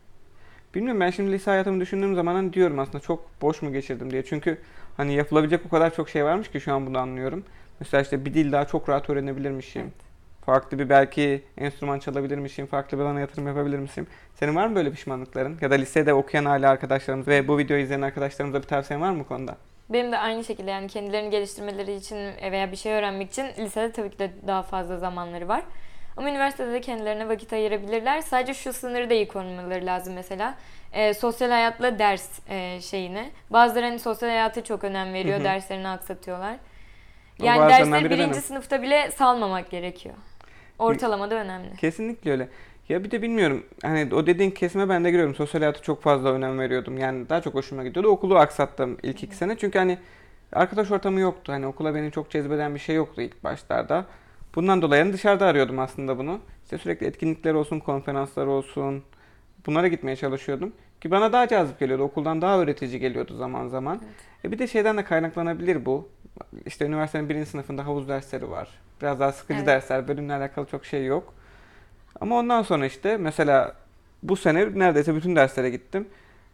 Bilmiyorum 0.75 1.01
ben 1.01 1.09
şimdi 1.09 1.31
lise 1.31 1.51
hayatımı 1.51 1.79
düşündüğüm 1.79 2.15
zaman 2.15 2.35
hani 2.35 2.53
diyorum 2.53 2.79
aslında 2.79 2.99
çok 2.99 3.41
boş 3.41 3.61
mu 3.61 3.73
geçirdim 3.73 4.11
diye. 4.11 4.25
Çünkü 4.25 4.57
hani 4.97 5.13
yapılabilecek 5.13 5.61
o 5.65 5.69
kadar 5.69 5.95
çok 5.95 6.09
şey 6.09 6.25
varmış 6.25 6.51
ki 6.51 6.61
şu 6.61 6.73
an 6.73 6.85
bunu 6.85 6.97
anlıyorum. 6.97 7.43
Mesela 7.79 8.01
işte 8.01 8.25
bir 8.25 8.33
dil 8.33 8.51
daha 8.51 8.65
çok 8.65 8.89
rahat 8.89 9.09
öğrenebilirmişim. 9.09 9.81
Evet. 9.81 9.93
Farklı 10.45 10.79
bir 10.79 10.89
belki 10.89 11.43
enstrüman 11.57 11.99
çalabilirmişim, 11.99 12.65
farklı 12.65 12.97
bir 12.97 13.03
alana 13.03 13.19
yatırım 13.19 13.47
yapabilirmişim. 13.47 14.07
Senin 14.35 14.55
var 14.55 14.67
mı 14.67 14.75
böyle 14.75 14.91
pişmanlıkların? 14.91 15.57
Ya 15.61 15.71
da 15.71 15.75
lisede 15.75 16.13
okuyan 16.13 16.45
hala 16.45 16.69
arkadaşlarımız 16.69 17.27
ve 17.27 17.47
bu 17.47 17.57
videoyu 17.57 17.83
izleyen 17.83 18.01
arkadaşlarımıza 18.01 18.61
bir 18.61 18.67
tavsiyen 18.67 19.01
var 19.01 19.11
mı 19.11 19.19
bu 19.19 19.27
konuda? 19.27 19.57
Benim 19.89 20.11
de 20.11 20.17
aynı 20.17 20.43
şekilde 20.43 20.71
yani 20.71 20.87
kendilerini 20.87 21.29
geliştirmeleri 21.29 21.95
için 21.95 22.17
veya 22.51 22.71
bir 22.71 22.77
şey 22.77 22.93
öğrenmek 22.93 23.29
için 23.29 23.45
lisede 23.57 23.91
tabii 23.91 24.09
ki 24.09 24.19
de 24.19 24.31
daha 24.47 24.63
fazla 24.63 24.97
zamanları 24.97 25.47
var. 25.47 25.63
Ama 26.21 26.29
üniversitede 26.29 26.73
de 26.73 26.81
kendilerine 26.81 27.29
vakit 27.29 27.53
ayırabilirler. 27.53 28.21
Sadece 28.21 28.53
şu 28.53 28.73
sınırı 28.73 29.09
da 29.09 29.13
iyi 29.13 29.27
korumaları 29.27 29.85
lazım 29.85 30.13
mesela. 30.13 30.55
Ee, 30.93 31.13
sosyal 31.13 31.49
hayatla 31.49 31.99
ders 31.99 32.39
e, 32.49 32.81
şeyine. 32.81 33.29
Bazıları 33.49 33.85
hani 33.85 33.99
sosyal 33.99 34.29
hayata 34.29 34.63
çok 34.63 34.83
önem 34.83 35.13
veriyor, 35.13 35.35
Hı 35.35 35.39
hı. 35.39 35.43
derslerini 35.43 35.87
aksatıyorlar. 35.87 36.55
Yani 37.39 37.59
bazılarından 37.59 37.91
dersleri 37.91 38.05
biri 38.05 38.09
birinci 38.09 38.31
benim. 38.31 38.41
sınıfta 38.41 38.81
bile 38.81 39.11
salmamak 39.11 39.69
gerekiyor. 39.69 40.15
Ortalama 40.79 41.31
da 41.31 41.35
önemli. 41.35 41.75
Kesinlikle 41.77 42.31
öyle. 42.31 42.47
Ya 42.89 43.03
bir 43.03 43.11
de 43.11 43.21
bilmiyorum 43.21 43.65
hani 43.83 44.15
o 44.15 44.25
dediğin 44.25 44.51
kesime 44.51 44.89
ben 44.89 45.03
de 45.03 45.11
giriyorum. 45.11 45.35
Sosyal 45.35 45.61
hayata 45.61 45.81
çok 45.81 46.03
fazla 46.03 46.29
önem 46.29 46.59
veriyordum. 46.59 46.97
Yani 46.97 47.29
daha 47.29 47.41
çok 47.41 47.53
hoşuma 47.53 47.83
gidiyordu. 47.83 48.07
Okulu 48.07 48.37
aksattım 48.37 48.97
ilk 49.03 49.23
iki 49.23 49.35
sene. 49.35 49.57
Çünkü 49.57 49.79
hani 49.79 49.97
arkadaş 50.53 50.91
ortamı 50.91 51.19
yoktu. 51.19 51.51
Hani 51.51 51.67
okula 51.67 51.95
beni 51.95 52.11
çok 52.11 52.29
cezbeden 52.29 52.75
bir 52.75 52.79
şey 52.79 52.95
yoktu 52.95 53.21
ilk 53.21 53.43
başlarda. 53.43 54.05
Bundan 54.55 54.81
dolayı 54.81 55.03
hani 55.03 55.13
dışarıda 55.13 55.45
arıyordum 55.45 55.79
aslında 55.79 56.17
bunu. 56.17 56.39
İşte 56.63 56.77
sürekli 56.77 57.07
etkinlikler 57.07 57.53
olsun, 57.53 57.79
konferanslar 57.79 58.45
olsun. 58.45 59.03
Bunlara 59.65 59.87
gitmeye 59.87 60.15
çalışıyordum. 60.15 60.73
Ki 61.01 61.11
bana 61.11 61.33
daha 61.33 61.47
cazip 61.47 61.79
geliyordu. 61.79 62.03
Okuldan 62.03 62.41
daha 62.41 62.59
öğretici 62.59 62.99
geliyordu 62.99 63.35
zaman 63.37 63.67
zaman. 63.67 64.01
E 64.45 64.51
bir 64.51 64.59
de 64.59 64.67
şeyden 64.67 64.97
de 64.97 65.03
kaynaklanabilir 65.03 65.85
bu. 65.85 66.09
İşte 66.65 66.85
üniversitenin 66.85 67.29
birinci 67.29 67.49
sınıfında 67.49 67.85
havuz 67.85 68.07
dersleri 68.07 68.49
var. 68.49 68.69
Biraz 69.01 69.19
daha 69.19 69.31
sıkıcı 69.31 69.57
Evet. 69.57 69.67
dersler. 69.67 70.07
Bölümle 70.07 70.33
alakalı 70.33 70.65
çok 70.65 70.85
şey 70.85 71.05
yok. 71.05 71.33
Ama 72.21 72.39
ondan 72.39 72.61
sonra 72.61 72.85
işte 72.85 73.17
mesela 73.17 73.75
bu 74.23 74.35
sene 74.35 74.79
neredeyse 74.79 75.15
bütün 75.15 75.35
derslere 75.35 75.69
gittim. 75.69 76.07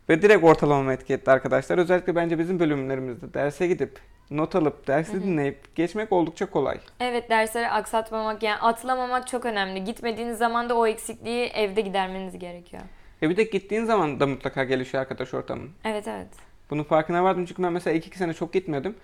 Ve 0.09 0.21
direkt 0.21 0.43
ortalamamı 0.43 0.93
etki 0.93 1.13
etti 1.13 1.31
arkadaşlar. 1.31 1.77
Özellikle 1.77 2.15
bence 2.15 2.39
bizim 2.39 2.59
bölümlerimizde 2.59 3.33
derse 3.33 3.67
gidip 3.67 3.99
not 4.31 4.55
alıp 4.55 4.87
dersi 4.87 5.13
Hı 5.13 5.17
hı. 5.17 5.23
dinleyip 5.23 5.75
geçmek 5.75 6.11
oldukça 6.11 6.45
kolay. 6.45 6.77
Evet 6.99 7.29
dersleri 7.29 7.69
aksatmamak 7.69 8.43
yani 8.43 8.57
atlamamak 8.57 9.27
çok 9.27 9.45
önemli. 9.45 9.83
Gitmediğiniz 9.83 10.37
zaman 10.37 10.69
da 10.69 10.75
o 10.77 10.87
eksikliği 10.87 11.45
evde 11.45 11.81
gidermeniz 11.81 12.39
gerekiyor. 12.39 12.83
E 13.21 13.29
bir 13.29 13.37
de 13.37 13.43
gittiğin 13.43 13.85
zaman 13.85 14.19
da 14.19 14.27
mutlaka 14.27 14.63
gelişiyor 14.63 15.01
arkadaş 15.01 15.33
ortamın. 15.33 15.69
Evet 15.85 16.07
evet. 16.07 16.27
Bunun 16.69 16.83
farkına 16.83 17.23
vardım 17.23 17.45
çünkü 17.45 17.63
ben 17.63 17.73
mesela 17.73 17.95
ilk 17.97 18.07
iki 18.07 18.17
sene 18.17 18.33
çok 18.33 18.53
gitmiyordum. 18.53 18.95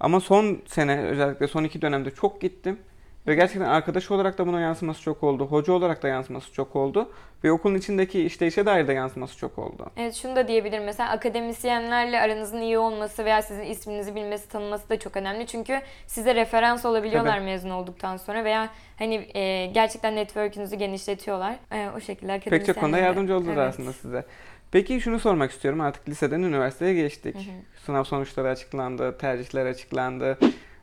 Ama 0.00 0.20
son 0.20 0.62
sene 0.66 1.00
özellikle 1.00 1.48
son 1.48 1.64
iki 1.64 1.82
dönemde 1.82 2.10
çok 2.10 2.40
gittim. 2.40 2.78
Ve 3.26 3.34
gerçekten 3.34 3.68
arkadaş 3.68 4.10
olarak 4.10 4.38
da 4.38 4.46
buna 4.46 4.60
yansıması 4.60 5.02
çok 5.02 5.22
oldu. 5.22 5.46
Hoca 5.46 5.72
olarak 5.72 6.02
da 6.02 6.08
yansıması 6.08 6.52
çok 6.52 6.76
oldu. 6.76 7.12
Ve 7.44 7.52
okulun 7.52 7.74
içindeki 7.74 8.24
işleyişe 8.24 8.66
dair 8.66 8.88
de 8.88 8.92
yansıması 8.92 9.36
çok 9.36 9.58
oldu. 9.58 9.86
Evet 9.96 10.14
şunu 10.14 10.36
da 10.36 10.48
diyebilirim. 10.48 10.84
Mesela 10.84 11.10
akademisyenlerle 11.10 12.20
aranızın 12.20 12.60
iyi 12.60 12.78
olması 12.78 13.24
veya 13.24 13.42
sizin 13.42 13.62
isminizi 13.62 14.14
bilmesi, 14.14 14.48
tanıması 14.48 14.88
da 14.88 14.98
çok 14.98 15.16
önemli. 15.16 15.46
Çünkü 15.46 15.80
size 16.06 16.34
referans 16.34 16.84
olabiliyorlar 16.84 17.36
Tabii. 17.36 17.44
mezun 17.44 17.70
olduktan 17.70 18.16
sonra 18.16 18.44
veya 18.44 18.68
hani 18.98 19.14
e, 19.34 19.66
gerçekten 19.66 20.16
network'ünüzü 20.16 20.76
genişletiyorlar. 20.76 21.54
E, 21.72 21.88
o 21.96 22.00
şekilde 22.00 22.40
Pek 22.40 22.66
çok 22.66 22.80
konuda 22.80 22.98
yardımcı 22.98 23.36
oldular 23.36 23.56
Evet. 23.56 23.68
aslında 23.68 23.92
size. 23.92 24.24
Peki 24.72 25.00
şunu 25.00 25.18
sormak 25.18 25.50
istiyorum. 25.50 25.80
Artık 25.80 26.08
liseden 26.08 26.42
üniversiteye 26.42 26.94
geçtik. 26.94 27.34
Hı 27.34 27.38
hı. 27.38 27.84
Sınav 27.86 28.04
sonuçları 28.04 28.48
açıklandı, 28.48 29.18
tercihler 29.18 29.66
açıklandı. 29.66 30.38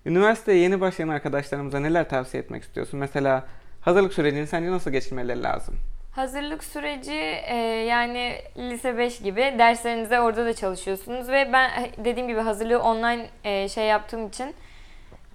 Üniversiteye 0.06 0.58
yeni 0.58 0.82
başlayan 0.82 1.08
arkadaşlarımıza 1.08 1.80
neler 1.80 2.10
tavsiye 2.10 2.44
etmek 2.44 2.63
istiyorsun? 2.63 3.00
Mesela 3.00 3.48
hazırlık 3.82 4.13
sürecini 4.13 4.48
sence 4.48 4.72
nasıl 4.72 4.92
geçirmeleri 4.92 5.44
lazım? 5.44 5.75
Hazırlık 6.12 6.63
süreci 6.63 7.13
e, 7.48 7.56
yani 7.89 8.36
lise 8.58 8.98
5 8.98 9.20
gibi 9.22 9.42
derslerinizde 9.60 10.20
orada 10.20 10.46
da 10.46 10.54
çalışıyorsunuz 10.54 11.30
ve 11.30 11.50
ben 11.54 11.70
e, 11.70 12.06
dediğim 12.06 12.27
gibi 12.27 12.39
hazırlığı 12.39 12.80
online 12.82 13.30
e, 13.44 13.70
şey 13.70 13.86
yaptığım 13.86 14.27
için 14.27 14.54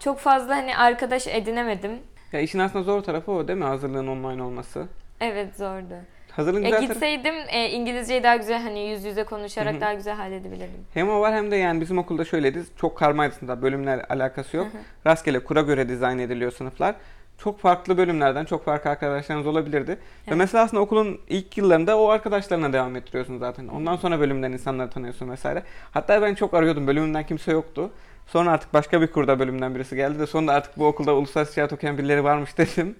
çok 0.00 0.18
fazla 0.18 0.56
hani 0.56 0.76
arkadaş 0.76 1.26
edinemedim. 1.26 1.92
Ya 2.32 2.40
işin 2.40 2.58
aslında 2.58 2.84
zor 2.84 3.02
tarafı 3.02 3.32
o 3.32 3.48
değil 3.48 3.58
mi? 3.58 3.64
Hazırlığın 3.64 4.06
online 4.06 4.42
olması. 4.42 4.86
Evet 5.20 5.56
zordu. 5.56 5.94
Hazırlığın 6.36 6.62
Ya 6.62 6.70
tarafı 6.70 6.86
gitseydim 6.86 7.34
e, 7.48 7.70
İngilizceyi 7.70 8.22
daha 8.22 8.36
güzel 8.36 8.62
hani 8.62 8.88
yüz 8.88 9.04
yüze 9.04 9.24
konuşarak 9.24 9.72
Hı 9.72 9.76
hı. 9.76 9.80
daha 9.80 9.94
güzel 9.94 10.14
halledebilirdim. 10.16 10.84
hem 10.94 11.08
o 11.10 11.20
var 11.20 11.34
hem 11.34 11.50
de 11.50 11.56
yani 11.56 11.80
bizim 11.80 11.98
okulda 11.98 12.24
şöyleydi. 12.24 12.62
Çok 12.76 12.98
karmaydı 12.98 13.34
sınıflar. 13.34 13.62
Bölümler 13.62 14.04
alakası 14.08 14.56
yok. 14.56 14.66
Rastgele 15.06 15.38
kura 15.44 15.60
göre 15.60 15.88
dizayn 15.88 16.18
ediliyor 16.18 16.52
sınıflar. 16.52 16.94
Çok 17.38 17.58
farklı 17.60 17.96
bölümlerden 17.98 18.44
çok 18.44 18.64
farklı 18.64 18.90
arkadaşlarınız 18.90 19.46
olabilirdi. 19.46 19.90
Ve 19.90 19.96
Evet. 20.26 20.38
mesela 20.38 20.64
aslında 20.64 20.80
okulun 20.82 21.20
ilk 21.28 21.58
yıllarında 21.58 21.98
o 21.98 22.08
arkadaşlarına 22.08 22.72
devam 22.72 22.96
ettiriyorsun 22.96 23.38
zaten. 23.38 23.68
Ondan 23.68 23.96
sonra 23.96 24.20
bölümden 24.20 24.52
insanları 24.52 24.90
tanıyorsun 24.90 25.30
vesaire. 25.30 25.62
Hatta 25.90 26.22
ben 26.22 26.34
çok 26.34 26.54
arıyordum. 26.54 26.86
Bölümümden 26.86 27.26
kimse 27.26 27.52
yoktu. 27.52 27.90
Sonra 28.26 28.50
artık 28.50 28.74
başka 28.74 29.00
bir 29.00 29.06
kurda 29.06 29.38
bölümden 29.38 29.74
birisi 29.74 29.96
geldi 29.96 30.18
de 30.18 30.26
sonra 30.26 30.52
artık 30.52 30.78
bu 30.78 30.86
okulda 30.86 31.14
uluslararası 31.14 31.54
ticaret 31.54 31.72
okuyan 31.72 31.98
birileri 31.98 32.24
varmış 32.24 32.58
dedim. 32.58 32.96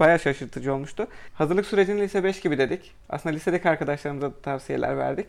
Bayağı 0.00 0.18
şaşırtıcı 0.18 0.74
olmuştu. 0.74 1.06
Hazırlık 1.34 1.66
sürecini 1.66 2.00
lise 2.00 2.24
5 2.24 2.40
gibi 2.40 2.58
dedik. 2.58 2.92
Aslında 3.08 3.34
lisedeki 3.34 3.68
arkadaşlarımıza 3.68 4.30
da 4.30 4.40
tavsiyeler 4.42 4.98
verdik. 4.98 5.28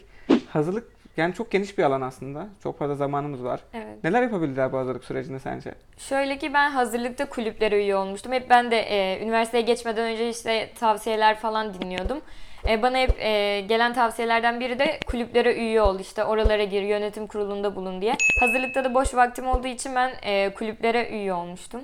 Hazırlık 0.49 0.83
Yani 1.17 1.33
çok 1.33 1.51
geniş 1.51 1.77
bir 1.77 1.83
alan 1.83 2.01
aslında. 2.01 2.47
Çok 2.63 2.79
fazla 2.79 2.95
zamanımız 2.95 3.43
var. 3.43 3.59
Evet. 3.73 4.03
Neler 4.03 4.21
yapabilirler 4.21 4.71
bu 4.71 4.77
hazırlık 4.77 5.03
sürecinde 5.03 5.39
sence? 5.39 5.73
Şöyle 5.97 6.37
ki 6.37 6.53
ben 6.53 6.71
hazırlıkta 6.71 7.29
kulüplere 7.29 7.83
üye 7.83 7.95
olmuştum. 7.95 8.31
Hep 8.31 8.49
ben 8.49 8.71
de 8.71 8.79
e, 8.79 9.23
üniversiteye 9.23 9.63
geçmeden 9.63 10.11
önce 10.11 10.29
işte 10.29 10.69
tavsiyeler 10.79 11.39
falan 11.39 11.73
dinliyordum. 11.73 12.21
E, 12.69 12.81
bana 12.81 12.97
hep 12.97 13.19
e, 13.19 13.61
gelen 13.61 13.93
tavsiyelerden 13.93 14.59
biri 14.59 14.79
de 14.79 14.99
kulüplere 15.07 15.55
üye 15.55 15.81
ol 15.81 15.99
işte 15.99 16.23
oralara 16.23 16.63
gir 16.63 16.81
yönetim 16.81 17.27
kurulunda 17.27 17.75
bulun 17.75 18.01
diye. 18.01 18.15
Hazırlıkta 18.39 18.83
da 18.83 18.93
boş 18.93 19.15
vaktim 19.15 19.47
olduğu 19.47 19.67
için 19.67 19.95
ben 19.95 20.11
e, 20.23 20.53
kulüplere 20.53 21.09
üye 21.09 21.33
olmuştum. 21.33 21.81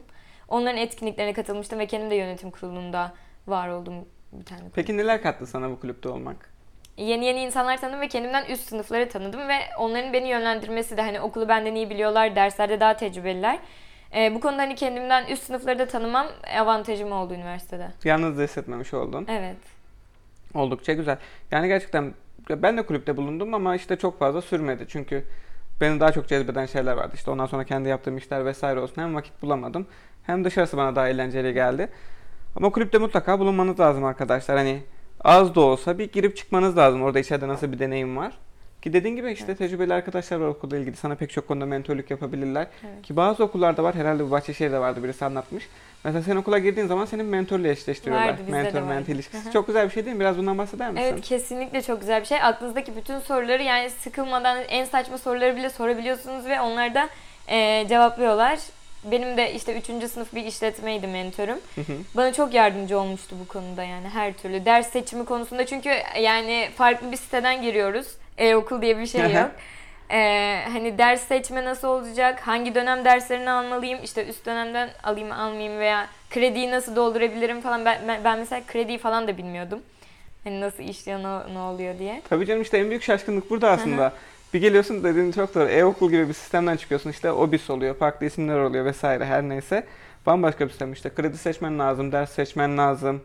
Onların 0.47 0.77
etkinliklerine 0.77 1.33
katılmıştım 1.33 1.79
ve 1.79 1.85
kendim 1.85 2.09
de 2.09 2.15
yönetim 2.15 2.51
kurulunda 2.51 3.13
var 3.47 3.69
oldum 3.69 3.93
bir 4.31 4.45
tane. 4.45 4.61
kulüp. 4.61 4.75
Peki 4.75 4.97
neler 4.97 5.21
kattı 5.21 5.47
sana 5.47 5.71
bu 5.71 5.79
kulüpte 5.79 6.09
olmak? 6.09 6.49
Yeni 6.97 7.25
yeni 7.25 7.39
insanlar 7.43 7.77
tanıdım 7.81 7.99
ve 7.99 8.07
kendimden 8.07 8.45
üst 8.45 8.69
sınıfları 8.69 9.09
tanıdım 9.09 9.47
ve 9.47 9.57
onların 9.79 10.13
beni 10.13 10.27
yönlendirmesi 10.27 10.97
de 10.97 11.01
hani 11.01 11.21
okulu 11.21 11.49
benden 11.49 11.75
iyi 11.75 11.89
biliyorlar, 11.89 12.35
derslerde 12.35 12.79
daha 12.79 12.95
tecrübeliler. 12.95 13.59
Ee, 14.15 14.35
bu 14.35 14.39
konuda 14.39 14.61
hani 14.61 14.75
kendimden 14.75 15.25
üst 15.27 15.43
sınıfları 15.43 15.79
da 15.79 15.87
tanımam 15.87 16.27
avantajım 16.59 17.11
oldu 17.11 17.33
üniversitede. 17.33 17.87
Yalnız 18.03 18.37
da 18.37 18.41
hissetmemiş 18.41 18.93
oldun. 18.93 19.25
Evet. 19.29 19.57
Oldukça 20.53 20.93
güzel. 20.93 21.17
Yani 21.51 21.67
gerçekten 21.67 22.13
ben 22.49 22.77
de 22.77 22.85
kulüpte 22.85 23.17
bulundum 23.17 23.53
ama 23.53 23.75
işte 23.75 23.95
çok 23.95 24.19
fazla 24.19 24.41
sürmedi. 24.41 24.85
Çünkü 24.89 25.23
beni 25.81 25.99
daha 25.99 26.11
çok 26.11 26.27
cezbeden 26.27 26.65
şeyler 26.65 26.93
vardı. 26.93 27.11
İşte 27.15 27.31
ondan 27.31 27.45
sonra 27.45 27.63
kendi 27.63 27.89
yaptığım 27.89 28.17
işler 28.17 28.45
vesaire 28.45 28.79
olsun. 28.79 29.01
Hem 29.01 29.15
vakit 29.15 29.41
bulamadım 29.41 29.87
hem 30.23 30.43
dışarısı 30.45 30.77
bana 30.77 30.95
daha 30.95 31.09
eğlenceli 31.09 31.53
geldi. 31.53 31.89
Ama 32.55 32.69
kulüpte 32.71 32.97
mutlaka 32.97 33.39
bulunmanız 33.39 33.79
lazım 33.79 34.05
arkadaşlar. 34.05 34.57
Hani 34.57 34.83
az 35.21 35.55
da 35.55 35.61
olsa 35.61 35.97
bir 35.97 36.11
girip 36.11 36.37
çıkmanız 36.37 36.77
lazım. 36.77 37.03
Orada 37.03 37.19
içeride 37.19 37.47
nasıl 37.47 37.71
bir 37.71 37.79
deneyim 37.79 38.17
var. 38.17 38.37
Ki 38.87 38.93
dediğin 38.93 39.15
gibi 39.15 39.31
işte 39.31 39.55
tecrübeli 39.55 39.93
arkadaşlar 39.93 40.37
var 40.37 40.47
okulda 40.47 40.77
ilgili. 40.77 40.95
Sana 40.95 41.15
pek 41.15 41.29
çok 41.29 41.47
konuda 41.47 41.65
mentörlük 41.65 42.11
yapabilirler. 42.11 42.67
Evet. 42.83 43.01
Ki 43.03 43.15
bazı 43.15 43.43
okullarda 43.43 43.83
var. 43.83 43.95
Herhalde 43.95 44.25
bu 44.25 44.31
Bahçeşehir'de 44.31 44.79
vardı 44.79 45.03
birisi 45.03 45.25
anlatmış. 45.25 45.67
Mesela 46.03 46.23
sen 46.23 46.35
okula 46.35 46.59
girdiğin 46.59 46.87
zaman 46.87 47.05
senin 47.05 47.25
mentörle 47.25 47.71
eşleştiriyorlar. 47.71 48.27
Vardı, 48.27 48.41
Mentor 48.49 48.81
mentee 48.81 49.15
ilişkisi. 49.15 49.51
Çok 49.51 49.67
güzel 49.67 49.85
bir 49.87 49.93
şey 49.93 50.05
değil 50.05 50.15
mi? 50.15 50.19
Biraz 50.19 50.37
bundan 50.37 50.57
bahseder 50.57 50.91
misin? 50.91 51.05
Evet 51.05 51.21
kesinlikle 51.21 51.81
çok 51.81 51.99
güzel 51.99 52.21
bir 52.21 52.25
şey. 52.25 52.41
Aklınızdaki 52.41 52.95
bütün 52.95 53.19
soruları 53.19 53.63
yani 53.63 53.89
sıkılmadan 53.89 54.57
en 54.69 54.85
saçma 54.85 55.17
soruları 55.17 55.55
bile 55.55 55.69
sorabiliyorsunuz 55.69 56.45
ve 56.45 56.61
onlar 56.61 56.95
da 56.95 57.09
e, 57.47 57.85
cevaplıyorlar. 57.89 58.59
Benim 59.03 59.37
de 59.37 59.53
işte 59.53 59.77
3. 59.77 60.11
sınıf 60.11 60.35
bir 60.35 60.45
işletmeydi. 60.45 61.07
Hı 61.07 61.81
hı. 61.81 61.93
Bana 62.15 62.33
çok 62.33 62.53
yardımcı 62.53 62.99
olmuştu 62.99 63.35
bu 63.43 63.47
konuda 63.47 63.83
yani 63.83 64.09
her 64.09 64.33
türlü. 64.33 64.65
Ders 64.65 64.89
seçimi 64.89 65.25
konusunda 65.25 65.65
çünkü 65.65 65.89
yani 66.21 66.69
farklı 66.75 67.11
bir 67.11 67.17
siteden 67.17 67.61
giriyoruz. 67.61 68.07
E-okul 68.37 68.81
diye 68.81 68.99
bir 68.99 69.05
şey 69.05 69.21
yok. 69.21 69.51
Ee, 70.11 70.61
hani 70.73 70.97
ders 70.97 71.21
seçme 71.21 71.65
nasıl 71.65 71.87
olacak? 71.87 72.39
Hangi 72.39 72.75
dönem 72.75 73.05
derslerini 73.05 73.49
almalıyım? 73.49 73.99
İşte 74.03 74.27
üst 74.27 74.45
dönemden 74.45 74.89
alayım 75.03 75.31
almayayım 75.31 75.79
veya 75.79 76.07
krediyi 76.29 76.71
nasıl 76.71 76.95
doldurabilirim 76.95 77.61
falan. 77.61 77.85
Ben, 77.85 78.01
ben, 78.07 78.23
ben 78.23 78.39
mesela 78.39 78.61
krediyi 78.67 78.97
falan 78.97 79.27
da 79.27 79.37
bilmiyordum. 79.37 79.79
Hani 80.43 80.61
nasıl 80.61 80.83
işliyor, 80.83 81.19
ne, 81.19 81.53
ne 81.53 81.59
oluyor 81.59 81.99
diye. 81.99 82.21
Tabii 82.29 82.45
canım 82.45 82.61
işte 82.61 82.77
en 82.77 82.89
büyük 82.89 83.03
şaşkınlık 83.03 83.49
burada 83.49 83.69
aslında. 83.69 84.13
Bir 84.53 84.61
geliyorsun 84.61 85.03
dediğin 85.03 85.31
çok 85.31 85.55
doğru. 85.55 85.69
E-okul 85.69 86.11
gibi 86.11 86.27
bir 86.27 86.33
sistemden 86.33 86.77
çıkıyorsun 86.77 87.09
işte 87.09 87.31
OBİS 87.31 87.69
oluyor, 87.69 87.95
farklı 87.95 88.25
isimler 88.25 88.57
oluyor 88.57 88.85
vesaire 88.85 89.25
her 89.25 89.43
neyse. 89.43 89.83
Bambaşka 90.25 90.65
bir 90.65 90.69
sistem 90.69 90.93
işte 90.93 91.09
kredi 91.15 91.37
seçmen 91.37 91.79
lazım, 91.79 92.11
ders 92.11 92.31
seçmen 92.31 92.77
lazım. 92.77 93.21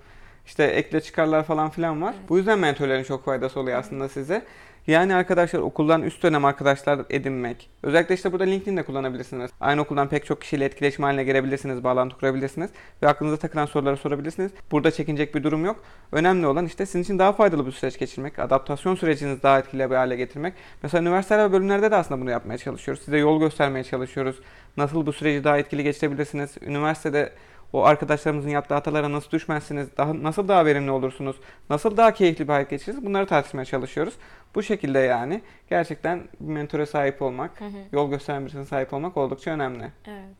İşte 0.46 0.64
ekle 0.64 1.00
çıkarlar 1.00 1.44
falan 1.44 1.70
filan 1.70 2.02
var. 2.02 2.14
Bu 2.28 2.38
yüzden 2.38 2.58
mentörlerin 2.58 3.04
çok 3.04 3.24
faydası 3.24 3.60
oluyor 3.60 3.78
aslında 3.78 4.08
size. 4.08 4.42
Yani 4.86 5.14
arkadaşlar 5.14 5.60
okuldan 5.60 6.02
üst 6.02 6.22
dönem 6.22 6.44
arkadaşlar 6.44 7.00
edinmek. 7.10 7.70
Özellikle 7.82 8.14
işte 8.14 8.32
burada 8.32 8.44
LinkedIn 8.44 8.76
de 8.76 8.82
kullanabilirsiniz. 8.82 9.50
Aynı 9.60 9.80
okuldan 9.80 10.08
pek 10.08 10.26
çok 10.26 10.40
kişiyle 10.40 10.64
etkileşim 10.64 11.04
haline 11.04 11.24
gelebilirsiniz, 11.24 11.84
bağlantı 11.84 12.16
kurabilirsiniz. 12.16 12.70
Ve 13.02 13.08
aklınıza 13.08 13.36
takılan 13.36 13.66
soruları 13.66 13.96
sorabilirsiniz. 13.96 14.52
Burada 14.70 14.90
çekinecek 14.90 15.34
bir 15.34 15.42
durum 15.42 15.64
yok. 15.64 15.84
Önemli 16.12 16.46
olan 16.46 16.66
işte 16.66 16.86
sizin 16.86 17.02
için 17.02 17.18
daha 17.18 17.32
faydalı 17.32 17.66
bir 17.66 17.72
süreç 17.72 17.98
geçirmek, 17.98 18.38
adaptasyon 18.38 18.94
sürecinizi 18.94 19.42
daha 19.42 19.58
etkili 19.58 19.90
bir 19.90 19.94
hale 19.94 20.16
getirmek. 20.16 20.54
Mesela 20.82 21.02
üniversiteler 21.02 21.48
ve 21.48 21.52
bölümlerde 21.52 21.90
de 21.90 21.96
aslında 21.96 22.20
bunu 22.20 22.30
yapmaya 22.30 22.58
çalışıyoruz. 22.58 23.04
Size 23.04 23.18
yol 23.18 23.40
göstermeye 23.40 23.84
çalışıyoruz. 23.84 24.36
Nasıl 24.76 25.06
bu 25.06 25.12
süreci 25.12 25.44
daha 25.44 25.58
etkili 25.58 25.82
geçirebilirsiniz? 25.82 26.54
Üniversitede 26.62 27.32
o 27.72 27.84
arkadaşlarımızın 27.84 28.50
yaptığı 28.50 28.74
hatalara 28.74 29.12
nasıl 29.12 29.30
düşmezsiniz? 29.30 29.96
Daha, 29.96 30.22
nasıl 30.22 30.48
daha 30.48 30.66
verimli 30.66 30.90
olursunuz? 30.90 31.36
Nasıl 31.70 31.96
daha 31.96 32.14
keyifli 32.14 32.48
bir 32.48 32.52
hayat 32.52 32.70
geçiririz? 32.70 33.06
Bunları 33.06 33.26
tartışmaya 33.26 33.64
çalışıyoruz. 33.64 34.14
Bu 34.54 34.62
şekilde 34.62 34.98
yani 34.98 35.42
gerçekten 35.70 36.28
bir 36.40 36.52
mentöre 36.52 36.86
sahip 36.86 37.22
olmak, 37.22 37.62
yol 37.92 38.10
gösteren 38.10 38.42
birisine 38.42 38.64
sahip 38.64 38.94
olmak 38.94 39.16
oldukça 39.16 39.50
önemli. 39.50 39.92
Evet. 40.06 40.36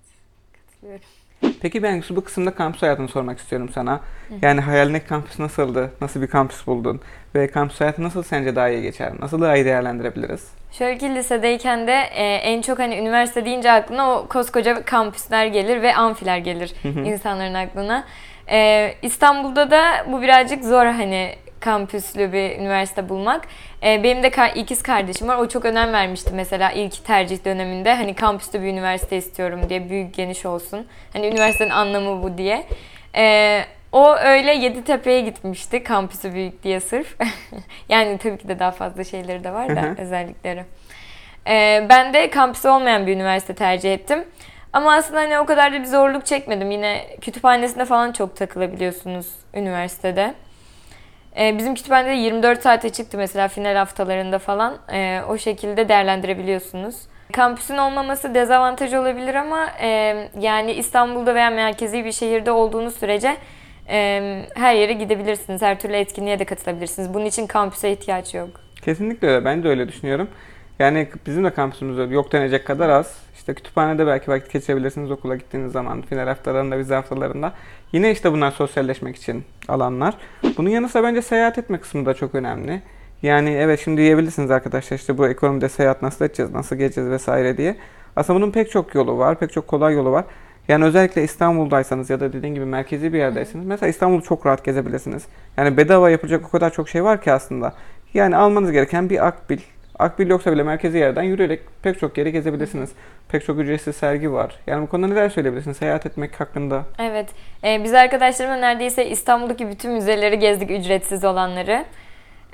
Katılıyorum. 0.52 1.21
Peki 1.62 1.82
ben 1.82 2.02
bu 2.10 2.24
kısımda 2.24 2.54
kampüs 2.54 2.82
hayatını 2.82 3.08
sormak 3.08 3.38
istiyorum 3.38 3.68
sana. 3.74 4.00
Yani 4.42 4.60
hayalindeki 4.60 5.06
kampüs 5.06 5.38
nasıldı? 5.38 5.92
Nasıl 6.00 6.22
bir 6.22 6.26
kampüs 6.26 6.66
buldun? 6.66 7.00
Ve 7.34 7.50
kampüs 7.50 7.80
hayatı 7.80 8.02
nasıl 8.02 8.22
sence 8.22 8.56
daha 8.56 8.68
iyi 8.68 8.82
geçer? 8.82 9.12
Nasıl 9.20 9.40
daha 9.40 9.56
iyi 9.56 9.64
değerlendirebiliriz? 9.64 10.48
Şöyle 10.72 10.98
ki 10.98 11.14
lisedeyken 11.14 11.86
de 11.86 11.92
e, 12.14 12.24
en 12.24 12.62
çok 12.62 12.78
hani 12.78 12.98
üniversite 12.98 13.44
deyince 13.44 13.72
aklına 13.72 14.10
o 14.10 14.26
koskoca 14.28 14.84
kampüsler 14.84 15.46
gelir 15.46 15.82
ve 15.82 15.94
amfiler 15.96 16.38
gelir 16.38 16.74
insanların 16.84 17.54
aklına. 17.54 18.04
E, 18.50 18.90
İstanbul'da 19.02 19.70
da 19.70 19.82
bu 20.12 20.22
birazcık 20.22 20.64
zor 20.64 20.86
hani 20.86 21.34
kampüslü 21.62 22.32
bir 22.32 22.58
üniversite 22.58 23.08
bulmak. 23.08 23.44
E, 23.82 24.02
benim 24.02 24.22
de 24.22 24.28
ka- 24.28 24.54
ikiz 24.54 24.82
kardeşim 24.82 25.28
var. 25.28 25.36
O 25.36 25.48
çok 25.48 25.64
önem 25.64 25.92
vermişti 25.92 26.30
mesela 26.34 26.70
ilk 26.72 27.04
tercih 27.04 27.44
döneminde. 27.44 27.94
Hani 27.94 28.14
kampüste 28.14 28.62
bir 28.62 28.66
üniversite 28.68 29.16
istiyorum 29.16 29.60
diye. 29.68 29.90
Büyük 29.90 30.14
geniş 30.14 30.46
olsun. 30.46 30.86
Hani 31.12 31.26
üniversitenin 31.26 31.70
anlamı 31.70 32.22
bu 32.22 32.38
diye. 32.38 32.66
E, 33.16 33.64
o 33.92 34.16
öyle 34.16 34.54
Yeditepe'ye 34.54 35.20
gitmişti 35.20 35.82
kampüsü 35.84 36.34
büyük 36.34 36.62
diye 36.62 36.80
sırf. 36.80 37.16
yani 37.88 38.18
tabii 38.18 38.38
ki 38.38 38.48
de 38.48 38.58
daha 38.58 38.70
fazla 38.70 39.04
şeyleri 39.04 39.44
de 39.44 39.52
var 39.52 39.76
da 39.76 40.02
özellikleri. 40.02 40.64
Ee, 41.46 41.86
ben 41.88 42.14
de 42.14 42.30
kampüsü 42.30 42.68
olmayan 42.68 43.06
bir 43.06 43.12
üniversite 43.16 43.54
tercih 43.54 43.94
ettim. 43.94 44.24
Ama 44.72 44.94
aslında 44.94 45.20
hani 45.20 45.38
o 45.38 45.46
kadar 45.46 45.72
da 45.72 45.80
bir 45.80 45.86
zorluk 45.86 46.26
çekmedim. 46.26 46.70
Yine 46.70 47.06
kütüphanesinde 47.20 47.84
falan 47.84 48.12
çok 48.12 48.36
takılabiliyorsunuz 48.36 49.26
üniversitede. 49.54 50.34
Ee, 51.38 51.58
bizim 51.58 51.74
kütüphanede 51.74 52.12
24 52.14 52.62
saate 52.62 52.90
çıktı 52.90 53.16
mesela 53.18 53.48
final 53.48 53.76
haftalarında 53.76 54.38
falan. 54.38 54.74
Ee, 54.92 55.20
o 55.28 55.38
şekilde 55.38 55.88
değerlendirebiliyorsunuz. 55.88 56.96
Kampüsün 57.32 57.76
olmaması 57.76 58.34
dezavantaj 58.34 58.94
olabilir 58.94 59.34
ama 59.34 59.66
e, 59.82 60.16
yani 60.40 60.72
İstanbul'da 60.72 61.34
veya 61.34 61.50
merkezi 61.50 62.04
bir 62.04 62.12
şehirde 62.12 62.50
olduğunuz 62.50 62.96
sürece 62.98 63.36
e, 63.88 64.42
her 64.54 64.74
yere 64.74 64.92
gidebilirsiniz. 64.92 65.62
Her 65.62 65.80
türlü 65.80 65.96
etkinliğe 65.96 66.38
de 66.38 66.44
katılabilirsiniz. 66.44 67.14
Bunun 67.14 67.24
için 67.24 67.46
kampüse 67.46 67.92
ihtiyaç 67.92 68.34
yok. 68.34 68.48
Kesinlikle 68.82 69.28
öyle. 69.28 69.44
Ben 69.44 69.64
de 69.64 69.68
öyle 69.68 69.88
düşünüyorum. 69.88 70.28
Yani 70.82 71.08
bizim 71.26 71.44
de 71.44 71.50
kampüsümüz 71.50 71.98
öyle. 71.98 72.14
yok 72.14 72.32
denecek 72.32 72.66
kadar 72.66 72.88
az. 72.88 73.16
İşte 73.34 73.54
kütüphanede 73.54 74.06
belki 74.06 74.30
vakit 74.30 74.52
geçirebilirsiniz 74.52 75.10
okula 75.10 75.36
gittiğiniz 75.36 75.72
zaman. 75.72 76.02
Final 76.02 76.26
haftalarında, 76.26 76.78
vize 76.78 76.94
haftalarında. 76.94 77.52
Yine 77.92 78.10
işte 78.10 78.32
bunlar 78.32 78.50
sosyalleşmek 78.50 79.16
için 79.16 79.44
alanlar. 79.68 80.14
Bunun 80.56 80.68
yanı 80.68 80.88
sıra 80.88 81.02
bence 81.02 81.22
seyahat 81.22 81.58
etme 81.58 81.78
kısmı 81.78 82.06
da 82.06 82.14
çok 82.14 82.34
önemli. 82.34 82.82
Yani 83.22 83.50
evet 83.50 83.80
şimdi 83.84 84.00
diyebilirsiniz 84.00 84.50
arkadaşlar 84.50 84.96
işte 84.96 85.18
bu 85.18 85.28
ekonomide 85.28 85.68
seyahat 85.68 86.02
nasıl 86.02 86.24
edeceğiz, 86.24 86.52
nasıl 86.52 86.76
gezeceğiz 86.76 87.10
vesaire 87.10 87.56
diye. 87.56 87.76
Aslında 88.16 88.40
bunun 88.40 88.50
pek 88.50 88.70
çok 88.70 88.94
yolu 88.94 89.18
var, 89.18 89.38
pek 89.38 89.52
çok 89.52 89.68
kolay 89.68 89.94
yolu 89.94 90.12
var. 90.12 90.24
Yani 90.68 90.84
özellikle 90.84 91.24
İstanbul'daysanız 91.24 92.10
ya 92.10 92.20
da 92.20 92.32
dediğim 92.32 92.54
gibi 92.54 92.64
merkezi 92.64 93.12
bir 93.12 93.18
yerdeyseniz 93.18 93.66
mesela 93.66 93.90
İstanbul'u 93.90 94.22
çok 94.22 94.46
rahat 94.46 94.64
gezebilirsiniz. 94.64 95.22
Yani 95.56 95.76
bedava 95.76 96.10
yapılacak 96.10 96.44
o 96.46 96.50
kadar 96.50 96.72
çok 96.72 96.88
şey 96.88 97.04
var 97.04 97.22
ki 97.22 97.32
aslında. 97.32 97.74
Yani 98.14 98.36
almanız 98.36 98.72
gereken 98.72 99.10
bir 99.10 99.26
akbil. 99.26 99.58
Akbil 99.98 100.30
yoksa 100.30 100.52
bile 100.52 100.62
merkezi 100.62 100.98
yerden 100.98 101.22
yürüyerek 101.22 101.60
pek 101.82 101.98
çok 102.00 102.18
yeri 102.18 102.32
gezebilirsiniz. 102.32 102.90
Pek 103.28 103.44
çok 103.44 103.58
ücretsiz 103.58 103.96
sergi 103.96 104.32
var. 104.32 104.56
Yani 104.66 104.82
bu 104.82 104.86
konuda 104.86 105.08
neler 105.08 105.28
söyleyebilirsiniz 105.28 105.76
seyahat 105.76 106.06
etmek 106.06 106.40
hakkında? 106.40 106.84
Evet. 106.98 107.28
Ee, 107.64 107.84
biz 107.84 107.94
arkadaşlarımla 107.94 108.56
neredeyse 108.56 109.06
İstanbul'daki 109.06 109.68
bütün 109.68 109.92
müzeleri 109.92 110.38
gezdik 110.38 110.70
ücretsiz 110.70 111.24
olanları. 111.24 111.84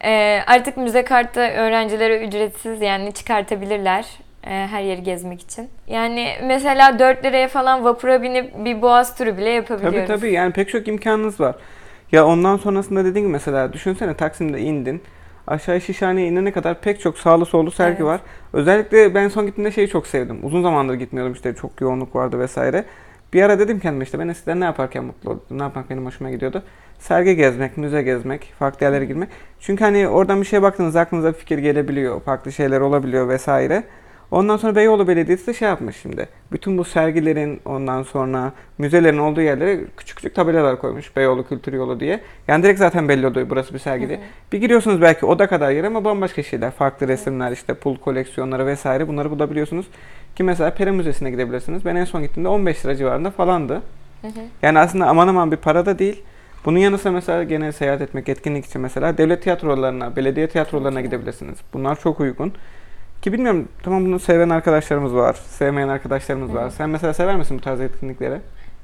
Ee, 0.05 0.41
artık 0.47 0.77
müze 0.77 1.05
kartı 1.05 1.41
öğrencilere 1.41 2.27
ücretsiz 2.27 2.83
yani 2.83 3.13
çıkartabilirler 3.13 4.07
e, 4.45 4.51
her 4.51 4.83
yeri 4.83 5.03
gezmek 5.03 5.41
için. 5.41 5.69
Yani 5.87 6.29
mesela 6.45 6.99
4 6.99 7.25
liraya 7.25 7.49
falan 7.49 7.85
vapura 7.85 8.23
binip 8.23 8.65
bir 8.65 8.83
boğaz 8.83 9.17
turu 9.17 9.37
bile 9.37 9.51
yapabiliyoruz. 9.51 10.09
Tabii 10.09 10.21
tabii 10.21 10.33
yani 10.33 10.53
pek 10.53 10.69
çok 10.69 10.89
imkanınız 10.89 11.41
var. 11.41 11.55
Ya 12.13 12.27
ondan 12.27 12.57
sonrasında 12.57 13.05
dediğim 13.05 13.27
gibi 13.27 13.33
mesela 13.33 13.73
düşünsene 13.73 14.15
Taksim'de 14.15 14.61
indin. 14.61 15.03
Aşağı 15.49 15.81
Şişhane'ye 15.81 16.29
inene 16.29 16.53
kadar 16.53 16.81
pek 16.81 17.01
çok 17.01 17.19
sağlı 17.19 17.47
sollu 17.47 17.71
sergi 17.71 17.97
Evet. 17.97 18.05
var. 18.05 18.21
Özellikle 18.53 19.15
ben 19.15 19.29
son 19.29 19.47
gittiğimde 19.47 19.73
şeyi 19.73 19.89
çok 19.89 20.07
sevdim. 20.07 20.39
Uzun 20.43 20.63
zamandır 20.63 20.95
gitmiyordum 20.95 21.33
işte 21.33 21.55
çok 21.55 21.81
yoğunluk 21.81 22.17
vardı 22.17 22.39
vesaire. 22.39 22.85
Bir 23.33 23.43
ara 23.43 23.59
dedim 23.59 23.81
kendime 23.81 24.05
işte 24.05 24.19
ben 24.19 24.29
eskiden 24.29 24.61
ne 24.61 24.65
yaparken 24.65 25.05
mutlu 25.05 25.31
olurdum, 25.31 25.59
ne 25.59 25.63
yapmak 25.63 25.91
benim 25.91 26.07
hoşuma 26.07 26.31
gidiyordu. 26.31 26.63
sergi 26.99 27.37
gezmek, 27.37 27.77
müze 27.77 28.03
gezmek, 28.03 28.53
farklı 28.59 28.85
yerlere 28.85 29.05
girmek. 29.05 29.29
Çünkü 29.61 29.85
hani 29.85 30.09
oradan 30.09 30.41
bir 30.41 30.47
şeye 30.47 30.63
baktığınızda 30.63 31.01
aklınıza 31.01 31.29
bir 31.29 31.39
fikir 31.39 31.59
gelebiliyor, 31.59 32.21
farklı 32.21 32.53
şeyler 32.53 32.81
olabiliyor 32.81 33.29
vesaire. 33.29 33.85
Ondan 34.31 34.57
sonra 34.57 34.77
Beyoğlu 34.77 35.09
Belediyesi 35.09 35.47
de 35.47 35.55
şey 35.55 35.69
yapmış 35.69 35.97
şimdi. 35.97 36.29
Bütün 36.53 36.79
bu 36.79 36.85
sergilerin 36.85 37.61
ondan 37.65 38.03
sonra 38.03 38.53
müzelerin 38.79 39.19
olduğu 39.19 39.41
yerlere 39.41 39.81
küçük 39.97 40.17
küçük 40.17 40.35
tabelalar 40.35 40.81
koymuş. 40.81 41.17
Beyoğlu 41.17 41.47
Kültür 41.49 41.73
Yolu 41.73 42.01
diye. 42.01 42.21
Yani 42.49 42.63
direkt 42.63 42.79
zaten 42.79 43.09
belli 43.09 43.27
oluyor 43.27 43.51
burası 43.51 43.75
bir 43.75 43.79
sergi 43.79 44.09
diye. 44.09 44.21
Bir 44.53 44.59
giriyorsunuz 44.59 45.01
belki 45.03 45.27
oda 45.27 45.47
kadar 45.47 45.71
yer 45.71 45.85
ama 45.85 46.05
bambaşka 46.05 46.43
şeyler. 46.43 46.71
Farklı 46.71 47.09
resimler 47.09 47.53
işte 47.53 47.75
pul 47.75 47.97
koleksiyonları 47.97 48.67
vesaire 48.67 49.09
bunları 49.09 49.31
bulabiliyorsunuz. 49.31 49.87
Ki 50.37 50.43
mesela 50.43 50.75
Pera 50.75 50.93
Müzesi'ne 50.93 51.31
gidebilirsiniz. 51.31 51.85
Ben 51.85 51.97
en 51.97 52.05
son 52.05 52.23
gittiğimde 52.23 52.49
15 52.49 52.85
lira 52.85 52.97
civarında 52.97 53.31
falandı. 53.31 53.83
Yani 54.63 54.79
aslında 54.79 55.07
aman 55.07 55.29
aman 55.29 55.53
bir 55.53 55.57
para 55.57 55.87
da 55.87 55.99
değil. 55.99 56.23
Bunun 56.65 56.79
yanı 56.79 56.99
sıra 56.99 57.13
mesela 57.13 57.43
gene 57.45 57.73
seyahat 57.73 58.01
etmek, 58.01 58.29
etkinlik 58.29 58.67
için 58.67 58.81
mesela 58.81 59.19
devlet 59.19 59.43
tiyatrolarına, 59.43 60.17
belediye 60.17 60.49
tiyatrolarına 60.49 61.01
gidebilirsiniz. 61.01 61.59
Bunlar 61.73 62.01
çok 62.01 62.21
uygun. 62.21 62.53
Ki 63.23 63.33
bilmiyorum 63.33 63.69
tamam 63.83 64.05
bunu 64.05 64.19
seven 64.19 64.49
arkadaşlarımız 64.49 65.15
var, 65.15 65.35
sevmeyen 65.35 65.89
arkadaşlarımız 65.89 66.55
var. 66.55 66.71
Sen 66.71 66.91
mesela 66.91 67.15
sever 67.15 67.37
misin 67.37 67.59
bu 67.59 67.63
tarz 67.63 67.81
etkinlikleri? 67.81 68.41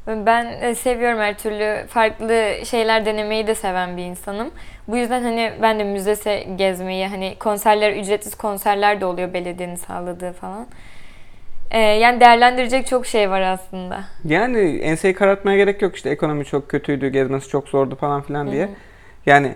Ben 0.06 0.46
e, 0.60 0.74
seviyorum 0.74 1.18
her 1.18 1.38
türlü 1.38 1.86
farklı 1.86 2.54
şeyler 2.64 3.06
denemeyi 3.06 3.46
de 3.46 3.54
seven 3.54 3.96
bir 3.96 4.02
insanım. 4.02 4.50
Bu 4.88 4.96
yüzden 4.96 5.22
hani 5.22 5.52
ben 5.62 5.78
de 5.78 5.84
müze 5.84 6.44
gezmeyi 6.56 7.06
hani 7.06 7.36
konserler 7.38 7.96
ücretsiz 7.96 8.34
konserler 8.34 9.00
de 9.00 9.06
oluyor 9.06 9.32
belediyenin 9.32 9.76
sağladığı 9.76 10.32
falan. 10.32 10.66
Ee, 11.70 11.78
yani 11.78 12.20
değerlendirecek 12.20 12.86
çok 12.86 13.06
şey 13.06 13.30
var 13.30 13.40
aslında. 13.40 14.04
Yani 14.24 14.78
enseyi 14.78 15.14
karartmaya 15.14 15.56
gerek 15.56 15.82
yok 15.82 15.96
işte 15.96 16.10
ekonomi 16.10 16.44
çok 16.44 16.68
kötüydü, 16.68 17.08
gezmesi 17.08 17.48
çok 17.48 17.68
zordu 17.68 17.96
falan 17.96 18.22
filan 18.22 18.52
diye. 18.52 18.68
Yani 19.26 19.54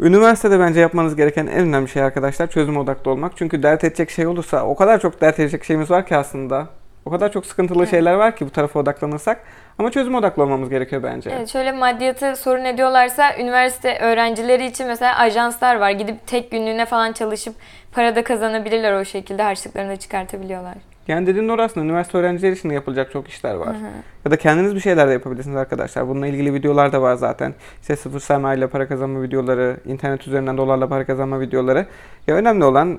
üniversitede 0.00 0.60
bence 0.60 0.80
yapmanız 0.80 1.16
gereken 1.16 1.46
en 1.46 1.60
önemli 1.60 1.88
şey 1.88 2.02
arkadaşlar 2.02 2.46
çözüm 2.46 2.76
odaklı 2.76 3.10
olmak. 3.10 3.32
Çünkü 3.36 3.62
dert 3.62 3.84
edecek 3.84 4.10
şey 4.10 4.26
olursa 4.26 4.64
o 4.64 4.76
kadar 4.76 5.00
çok 5.00 5.20
dert 5.20 5.40
edecek 5.40 5.64
şeyimiz 5.64 5.90
var 5.90 6.06
ki 6.06 6.16
aslında. 6.16 6.68
O 7.04 7.10
kadar 7.10 7.32
çok 7.32 7.46
sıkıntılı 7.46 7.86
şeyler 7.86 8.14
var 8.14 8.36
ki 8.36 8.46
bu 8.46 8.50
tarafa 8.50 8.80
odaklanırsak. 8.80 9.40
Ama 9.78 9.90
çözüm 9.90 10.14
odaklı 10.14 10.42
olmamız 10.42 10.70
gerekiyor 10.70 11.02
bence. 11.02 11.30
Evet, 11.30 11.48
şöyle 11.48 11.72
maddiyatı 11.72 12.36
sorun 12.36 12.64
ediyorlarsa 12.64 13.36
üniversite 13.38 13.98
öğrencileri 13.98 14.66
için 14.66 14.86
mesela 14.86 15.18
ajanslar 15.18 15.76
var. 15.76 15.90
Gidip 15.90 16.26
tek 16.26 16.50
günlüğüne 16.50 16.86
falan 16.86 17.12
çalışıp 17.12 17.54
para 17.92 18.16
da 18.16 18.24
kazanabilirler 18.24 18.92
o 18.92 19.04
şekilde 19.04 19.42
harçlıklarını 19.42 19.90
da 19.90 19.96
çıkartabiliyorlar. 19.96 20.74
Yani 21.08 21.26
dediğin 21.26 21.48
doğru 21.48 21.62
aslında 21.62 21.86
üniversite 21.86 22.18
öğrencileri 22.18 22.54
için 22.54 22.70
de 22.70 22.74
yapılacak 22.74 23.12
çok 23.12 23.28
işler 23.28 23.54
var. 23.54 23.76
Ya 24.24 24.30
da 24.30 24.36
kendiniz 24.36 24.74
bir 24.74 24.80
şeyler 24.80 25.08
de 25.08 25.12
yapabilirsiniz 25.12 25.56
arkadaşlar. 25.56 26.08
Bununla 26.08 26.26
ilgili 26.26 26.54
videolar 26.54 26.92
da 26.92 27.02
var 27.02 27.14
zaten. 27.14 27.54
İşte 27.80 27.96
sıfır 27.96 28.20
sermaye 28.20 28.58
ile 28.58 28.66
para 28.66 28.88
kazanma 28.88 29.22
videoları, 29.22 29.76
internet 29.86 30.26
üzerinden 30.28 30.56
dolarla 30.56 30.88
para 30.88 31.04
kazanma 31.04 31.40
videoları. 31.40 31.86
Ya 32.26 32.34
önemli 32.34 32.64
olan 32.64 32.98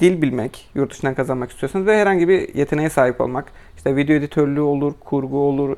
dil 0.00 0.22
bilmek, 0.22 0.70
yurt 0.74 0.90
dışından 0.92 1.14
kazanmak 1.14 1.50
istiyorsanız 1.50 1.86
ve 1.86 2.00
herhangi 2.00 2.28
bir 2.28 2.54
yeteneğe 2.54 2.90
sahip 2.90 3.20
olmak. 3.20 3.52
İşte 3.76 3.96
video 3.96 4.16
editörlüğü 4.16 4.60
olur, 4.60 4.92
kurgu 5.04 5.38
olur, 5.38 5.76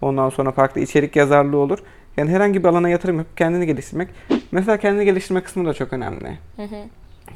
ondan 0.00 0.28
sonra 0.30 0.52
farklı 0.52 0.80
içerik 0.80 1.16
yazarlığı 1.16 1.56
olur. 1.56 1.78
Yani 2.16 2.30
herhangi 2.30 2.64
bir 2.64 2.68
alana 2.68 2.88
yatırım 2.88 3.18
yapıp 3.18 3.36
kendini 3.36 3.66
geliştirmek. 3.66 4.08
Mesela 4.52 4.76
kendini 4.76 5.04
geliştirme 5.04 5.40
kısmı 5.40 5.66
da 5.66 5.74
çok 5.74 5.92
önemli. 5.92 6.38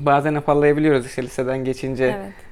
Bazen 0.00 0.34
afallayabiliyoruz 0.34 1.06
işte 1.06 1.22
liseden 1.22 1.64
geçince. 1.64 2.04
Evet. 2.04 2.45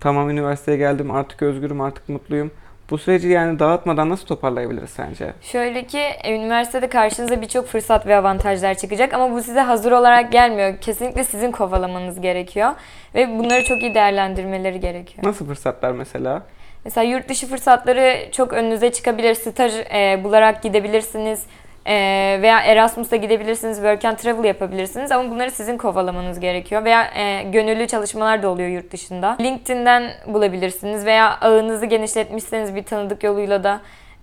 Tamam 0.00 0.30
üniversiteye 0.30 0.76
geldim 0.76 1.10
artık 1.10 1.42
özgürüm 1.42 1.80
artık 1.80 2.08
mutluyum. 2.08 2.50
Bu 2.90 2.98
süreci 2.98 3.28
yani 3.28 3.58
dağıtmadan 3.58 4.08
nasıl 4.08 4.26
toparlayabiliriz 4.26 4.90
sence? 4.90 5.32
Şöyle 5.42 5.86
ki 5.86 5.98
e, 5.98 6.36
üniversitede 6.36 6.88
karşınıza 6.88 7.40
birçok 7.40 7.66
fırsat 7.66 8.06
ve 8.06 8.16
avantajlar 8.16 8.74
çıkacak 8.74 9.14
ama 9.14 9.30
bu 9.30 9.42
size 9.42 9.60
hazır 9.60 9.92
olarak 9.92 10.32
gelmiyor. 10.32 10.78
Kesinlikle 10.80 11.24
sizin 11.24 11.50
kovalamanız 11.50 12.20
gerekiyor 12.20 12.70
ve 13.14 13.38
bunları 13.38 13.64
çok 13.64 13.82
iyi 13.82 13.94
değerlendirmeleri 13.94 14.80
gerekiyor. 14.80 15.26
Nasıl 15.26 15.46
fırsatlar 15.46 15.92
mesela? 15.92 16.42
Mesela 16.84 17.04
yurt 17.04 17.28
dışı 17.28 17.46
fırsatları 17.46 18.28
çok 18.32 18.52
önünüze 18.52 18.92
çıkabilir. 18.92 19.34
Staj 19.34 19.72
e, 19.94 20.20
bularak 20.24 20.62
gidebilirsiniz. 20.62 21.46
E, 21.88 22.38
veya 22.42 22.60
Erasmus'a 22.60 23.16
gidebilirsiniz. 23.16 23.76
Work 23.76 24.04
and 24.04 24.16
Travel 24.16 24.44
yapabilirsiniz. 24.44 25.12
Ama 25.12 25.30
bunları 25.30 25.50
sizin 25.50 25.78
kovalamanız 25.78 26.40
gerekiyor. 26.40 26.84
Veya 26.84 27.04
e, 27.04 27.42
gönüllü 27.50 27.86
çalışmalar 27.86 28.42
da 28.42 28.48
oluyor 28.48 28.68
yurt 28.68 28.92
dışında. 28.92 29.36
LinkedIn'den 29.40 30.10
bulabilirsiniz. 30.26 31.06
Veya 31.06 31.38
ağınızı 31.40 31.86
genişletmişseniz 31.86 32.74
bir 32.74 32.82
tanıdık 32.82 33.24
yoluyla 33.24 33.64
da 33.64 33.80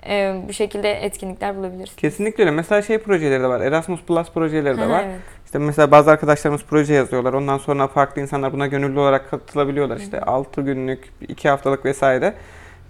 e, 0.09 0.35
bu 0.47 0.53
şekilde 0.53 0.91
etkinlikler 0.91 1.55
bulabilirsiniz. 1.57 1.95
Kesinlikle 1.95 2.43
öyle. 2.43 2.51
Mesela 2.51 2.81
şey 2.81 2.97
projeleri 2.97 3.43
de 3.43 3.47
var. 3.47 3.61
Erasmus 3.61 4.01
Plus 4.01 4.31
projeleri 4.31 4.77
de 4.77 4.89
var. 4.89 5.03
evet. 5.07 5.19
İşte 5.45 5.59
mesela 5.59 5.91
bazı 5.91 6.11
arkadaşlarımız 6.11 6.63
proje 6.63 6.93
yazıyorlar. 6.93 7.33
Ondan 7.33 7.57
sonra 7.57 7.87
farklı 7.87 8.21
insanlar 8.21 8.53
buna 8.53 8.67
gönüllü 8.67 8.99
olarak 8.99 9.29
katılabiliyorlar. 9.29 9.97
İşte 9.97 10.21
6 10.21 10.61
günlük, 10.61 11.13
2 11.27 11.49
haftalık 11.49 11.85
vesaire. 11.85 12.33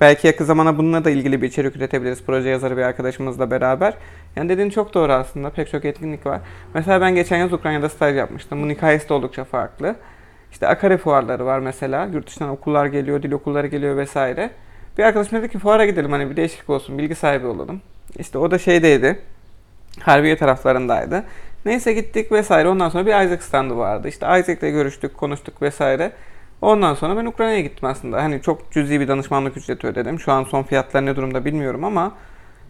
Belki 0.02 0.28
yakın 0.28 0.46
zamana 0.46 0.78
bununla 0.78 1.06
da 1.06 1.10
ilgili 1.10 1.42
bir 1.42 1.48
içerik 1.48 1.76
üretebiliriz. 1.76 2.24
Proje 2.26 2.50
yazarı 2.50 2.78
bir 2.78 2.82
arkadaşımızla 2.82 3.52
beraber. 3.52 3.94
Yani 4.36 4.50
dediğin 4.50 4.70
çok 4.70 4.94
doğru 4.94 5.12
aslında. 5.14 5.50
Pek 5.50 5.72
çok 5.72 5.86
etkinlik 5.86 6.26
var. 6.26 6.42
Mesela 6.74 7.02
ben 7.02 7.16
geçen 7.16 7.38
yaz 7.38 7.54
Ukrayna'da 7.54 7.90
staj 7.90 8.16
yapmıştım. 8.16 8.62
Bunun 8.62 8.70
hikayesi 8.70 9.10
de 9.10 9.14
oldukça 9.14 9.44
farklı. 9.44 9.96
İşte 10.52 10.68
Akare 10.68 10.98
fuarları 10.98 11.46
var 11.46 11.60
mesela. 11.60 12.06
Yurt 12.06 12.28
dışından 12.28 12.50
okullar 12.50 12.86
geliyor, 12.86 13.24
dil 13.24 13.32
okulları 13.32 13.68
geliyor 13.68 13.98
vesaire. 13.98 14.50
Bir 14.98 15.04
arkadaşım 15.04 15.38
dedi 15.38 15.52
ki 15.52 15.60
fuara 15.60 15.86
gidelim 15.86 16.12
hani 16.12 16.30
bir 16.30 16.36
değişiklik 16.36 16.70
olsun, 16.70 16.98
bilgi 16.98 17.16
sahibi 17.16 17.48
olalım. 17.48 17.82
İşte 18.20 18.38
o 18.38 18.52
da 18.52 18.58
şeydeydi. 18.58 19.20
Harbiye 20.02 20.38
taraflarındaydı. 20.38 21.24
Neyse 21.66 21.94
gittik 21.94 22.32
vesaire. 22.32 22.70
Ondan 22.70 22.90
sonra 22.90 23.06
bir 23.06 23.26
Isaac 23.26 23.44
standı 23.44 23.78
vardı. 23.78 24.08
İşte 24.08 24.26
Isaac'le 24.26 24.72
görüştük, 24.72 25.18
konuştuk 25.18 25.62
vesaire. 25.62 26.12
Ondan 26.62 26.94
sonra 26.94 27.18
ben 27.18 27.26
Ukrayna'ya 27.26 27.62
gittim 27.62 27.90
aslında. 27.90 28.24
Hani 28.24 28.42
çok 28.42 28.72
cüzi 28.72 29.00
bir 29.00 29.08
danışmanlık 29.08 29.58
ücreti 29.58 29.88
ödedim. 29.88 30.20
Şu 30.20 30.32
an 30.32 30.44
son 30.44 30.64
fiyatlar 30.64 31.06
ne 31.06 31.16
durumda 31.16 31.46
bilmiyorum 31.46 31.84
ama 31.84 32.12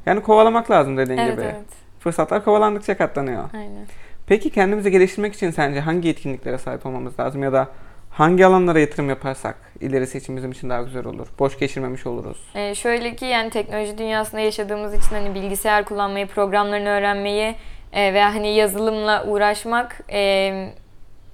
yani 0.05 0.21
kovalamak 0.21 0.71
lazım 0.71 0.97
dediğin 0.97 1.17
Evet 1.19 1.31
gibi. 1.33 1.41
evet. 1.41 1.55
Fırsatlar 1.99 2.43
kovalandıkça 2.43 2.97
katlanıyor. 2.97 3.43
Aynen. 3.53 3.87
Peki 4.27 4.49
kendimizi 4.49 4.91
geliştirmek 4.91 5.33
için 5.33 5.51
sence 5.51 5.79
hangi 5.79 6.07
yetkinliklere 6.07 6.57
sahip 6.57 6.85
olmamız 6.85 7.19
lazım 7.19 7.43
ya 7.43 7.53
da 7.53 7.67
hangi 8.11 8.45
alanlara 8.45 8.79
yatırım 8.79 9.09
yaparsak 9.09 9.55
ilerisi 9.81 10.17
için 10.17 10.37
bizim 10.37 10.51
için 10.51 10.69
daha 10.69 10.81
güzel 10.81 11.05
olur? 11.05 11.27
Boş 11.39 11.59
geçirmemiş 11.59 12.05
oluruz. 12.05 12.37
Ee, 12.55 12.75
şöyle 12.75 13.15
ki 13.15 13.25
yani 13.25 13.49
teknoloji 13.49 13.97
dünyasında 13.97 14.41
yaşadığımız 14.41 14.93
için 14.93 15.15
hani 15.15 15.35
bilgisayar 15.35 15.85
kullanmayı, 15.85 16.27
programlarını 16.27 16.89
öğrenmeyi 16.89 17.55
e, 17.93 18.13
veya 18.13 18.35
hani 18.35 18.55
yazılımla 18.55 19.25
uğraşmak 19.27 20.01
e, 20.11 20.51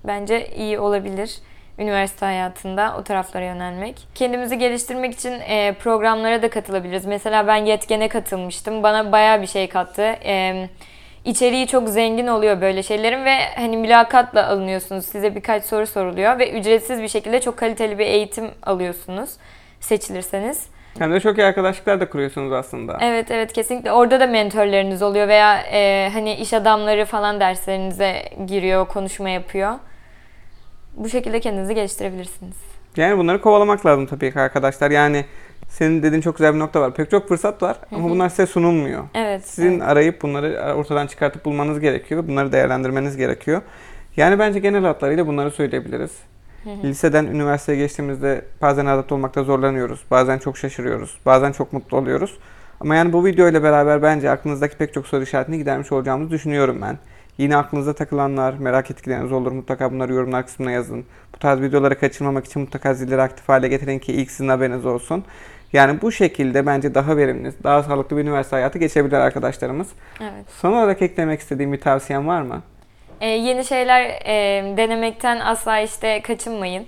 bence 0.08 0.48
iyi 0.56 0.80
olabilir 0.80 1.38
üniversite 1.82 2.26
hayatında 2.26 2.96
o 3.00 3.04
taraflara 3.04 3.46
yönelmek. 3.46 4.08
Kendimizi 4.15 4.58
geliştirmek 4.58 5.13
için 5.13 5.32
e, 5.32 5.74
programlara 5.74 6.41
da 6.41 6.50
katılabiliriz. 6.50 7.06
Mesela 7.06 7.48
ben 7.48 7.56
Yetgen'e 7.56 8.08
katılmıştım. 8.08 8.84
Bana 8.84 9.12
bayağı 9.12 9.41
bir 9.41 9.48
şey 9.48 9.70
kattı. 9.70 10.02
E, 10.26 10.67
içeriği 11.26 11.67
çok 11.67 11.89
zengin 11.89 12.28
oluyor 12.28 12.62
böyle 12.62 12.84
şeylerin 12.84 13.26
ve 13.26 13.36
hani 13.56 13.78
mülakatla 13.78 14.48
alınıyorsunuz. 14.48 15.06
Size 15.06 15.36
birkaç 15.36 15.63
soru 15.63 15.88
soruluyor 15.88 16.39
ve 16.39 16.52
ücretsiz 16.52 17.02
bir 17.02 17.08
şekilde 17.08 17.41
çok 17.41 17.58
kaliteli 17.58 18.00
bir 18.00 18.06
eğitim 18.06 18.52
alıyorsunuz 18.63 19.30
seçilirseniz. 19.80 20.67
Hem 21.00 21.13
de 21.13 21.20
çok 21.20 21.38
iyi 21.38 21.46
arkadaşlıklar 21.46 22.00
da 22.00 22.10
kuruyorsunuz 22.10 22.54
aslında. 22.54 22.98
Evet 23.02 23.32
evet 23.32 23.54
kesinlikle 23.54 23.91
orada 23.91 24.20
da 24.20 24.28
mentorlarınız 24.28 25.02
oluyor 25.02 25.28
veya 25.28 25.58
e, 25.72 26.10
hani 26.13 26.34
iş 26.34 26.54
adamları 26.54 27.06
falan 27.06 27.39
derslerinize 27.39 28.24
giriyor, 28.48 28.88
konuşma 28.88 29.30
yapıyor. 29.30 29.74
Bu 30.96 31.10
şekilde 31.10 31.40
kendinizi 31.40 31.76
geliştirebilirsiniz. 31.76 32.56
Yani 32.98 33.18
bunları 33.18 33.42
kovalamak 33.42 33.86
lazım 33.86 34.06
tabii 34.06 34.34
ki 34.34 34.40
arkadaşlar. 34.40 34.92
Yani 34.92 35.26
senin 35.70 36.04
dediğin 36.04 36.22
çok 36.22 36.38
güzel 36.38 36.54
bir 36.54 36.60
nokta 36.60 36.82
var. 36.82 36.94
Pek 36.94 37.12
çok 37.12 37.28
fırsat 37.28 37.64
var 37.64 37.78
ama 37.92 38.10
bunlar 38.10 38.30
size 38.30 38.46
sunulmuyor. 38.46 39.04
Evet. 39.14 39.48
Sizin 39.48 39.72
evet. 39.72 39.82
arayıp 39.82 40.22
bunları 40.22 40.74
ortadan 40.76 41.08
çıkartıp 41.08 41.46
bulmanız 41.46 41.80
gerekiyor. 41.80 42.28
Bunları 42.28 42.52
değerlendirmeniz 42.52 43.18
gerekiyor. 43.18 43.62
Yani 44.18 44.40
bence 44.40 44.60
genel 44.60 44.84
hatlarıyla 44.84 45.28
bunları 45.28 45.52
söyleyebiliriz. 45.52 46.12
Liseden 46.84 47.26
üniversiteye 47.26 47.78
geçtiğimizde 47.78 48.46
bazen 48.62 48.86
adapte 48.86 49.16
olmakta 49.16 49.44
zorlanıyoruz. 49.44 50.02
Bazen 50.12 50.38
çok 50.38 50.58
şaşırıyoruz. 50.58 51.18
Bazen 51.26 51.52
çok 51.52 51.74
mutlu 51.74 51.98
oluyoruz. 51.98 52.38
Ama 52.80 52.96
yani 52.96 53.14
bu 53.14 53.26
video 53.26 53.50
ile 53.50 53.64
beraber 53.64 54.02
bence 54.02 54.30
aklınızdaki 54.30 54.78
pek 54.78 54.94
çok 54.94 55.08
soru 55.08 55.24
işaretini 55.24 55.58
gidermiş 55.58 55.92
olacağımızı 55.92 56.32
düşünüyorum 56.32 56.82
ben. 56.82 56.98
Yine 57.38 57.58
aklınızda 57.58 57.94
takılanlar, 57.94 58.54
merak 58.54 58.91
ettikleriniz 58.91 59.32
olur. 59.32 59.52
Mutlaka 59.52 59.91
bunları 59.91 60.13
yorumlar 60.13 60.46
kısmına 60.46 60.72
yazın. 60.72 61.06
Bu 61.36 61.39
tarz 61.39 61.62
videoları 61.62 62.00
kaçırmamak 62.00 62.46
için 62.46 62.62
mutlaka 62.62 62.94
zilleri 62.94 63.22
aktif 63.22 63.50
hale 63.50 63.67
getirin 63.67 64.00
ki 64.00 64.13
ilk 64.13 64.32
sizin 64.32 64.50
haberiniz 64.50 64.86
olsun. 64.86 65.24
Yani 65.74 66.02
bu 66.02 66.12
şekilde 66.12 66.65
bence 66.65 66.96
daha 66.96 67.17
verimli, 67.17 67.54
daha 67.63 67.84
sağlıklı 67.84 68.17
bir 68.17 68.22
üniversite 68.22 68.56
hayatı 68.56 68.80
geçebilir 68.80 69.17
arkadaşlarımız. 69.17 69.88
Evet. 70.22 70.46
Son 70.62 70.74
olarak 70.74 71.02
eklemek 71.02 71.39
istediğim 71.39 71.74
bir 71.74 71.80
tavsiyen 71.80 72.28
var 72.28 72.41
mı? 72.41 72.62
E, 73.22 73.28
yeni 73.28 73.65
şeyler 73.65 74.02
e, 74.26 74.63
denemekten 74.78 75.39
asla 75.39 75.80
işte 75.80 76.22
kaçınmayın. 76.22 76.86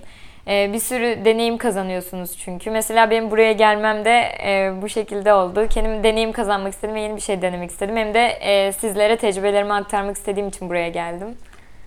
E, 0.48 0.72
bir 0.72 0.78
sürü 0.78 1.24
deneyim 1.24 1.58
kazanıyorsunuz 1.58 2.36
çünkü. 2.38 2.70
Mesela 2.70 3.10
benim 3.10 3.30
buraya 3.30 3.52
gelmem 3.52 4.04
de 4.04 4.20
e, 4.44 4.72
bu 4.82 4.88
şekilde 4.88 5.32
oldu. 5.32 5.66
Kendim 5.70 6.04
deneyim 6.04 6.32
kazanmak 6.32 6.72
istedim 6.72 6.94
ve 6.94 7.00
yeni 7.00 7.16
bir 7.16 7.20
şey 7.20 7.42
denemek 7.42 7.70
istedim. 7.70 7.96
Hem 7.96 8.14
de 8.14 8.26
e, 8.26 8.72
sizlere 8.72 9.16
tecrübelerimi 9.16 9.72
aktarmak 9.72 10.16
istediğim 10.16 10.48
için 10.48 10.68
buraya 10.68 10.88
geldim. 10.88 11.28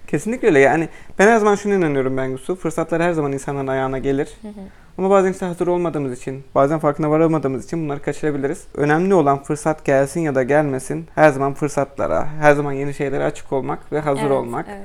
Kesinlikle 0.08 0.48
öyle. 0.48 0.60
Yani 0.60 0.90
ben 1.20 1.28
her 1.28 1.38
zaman 1.38 1.56
şunu 1.56 1.74
inanıyorum 1.74 2.18
Bengisu. 2.18 2.56
Fırsatlar 2.56 3.02
her 3.02 3.12
zaman 3.12 3.32
insanların 3.32 3.68
ayağına 3.68 3.98
gelir. 3.98 4.30
Ama 4.98 5.10
bazen 5.10 5.32
işte 5.32 5.46
hazır 5.46 5.68
olmadığımız 5.68 6.20
için, 6.22 6.44
bazen 6.56 6.80
farkına 6.80 7.12
varamadığımız 7.12 7.66
için 7.66 7.84
bunları 7.84 8.02
kaçırabiliriz. 8.02 8.68
Önemli 8.76 9.14
olan 9.14 9.44
fırsat 9.44 9.86
gelsin 9.86 10.22
ya 10.22 10.36
da 10.36 10.44
gelmesin. 10.44 11.08
Her 11.16 11.30
zaman 11.30 11.54
fırsatlara, 11.54 12.28
her 12.42 12.54
zaman 12.54 12.72
yeni 12.74 12.94
şeylere 12.94 13.24
açık 13.24 13.54
olmak 13.54 13.92
ve 13.92 14.00
hazır 14.00 14.22
Evet, 14.22 14.32
olmak. 14.32 14.66
evet. 14.70 14.82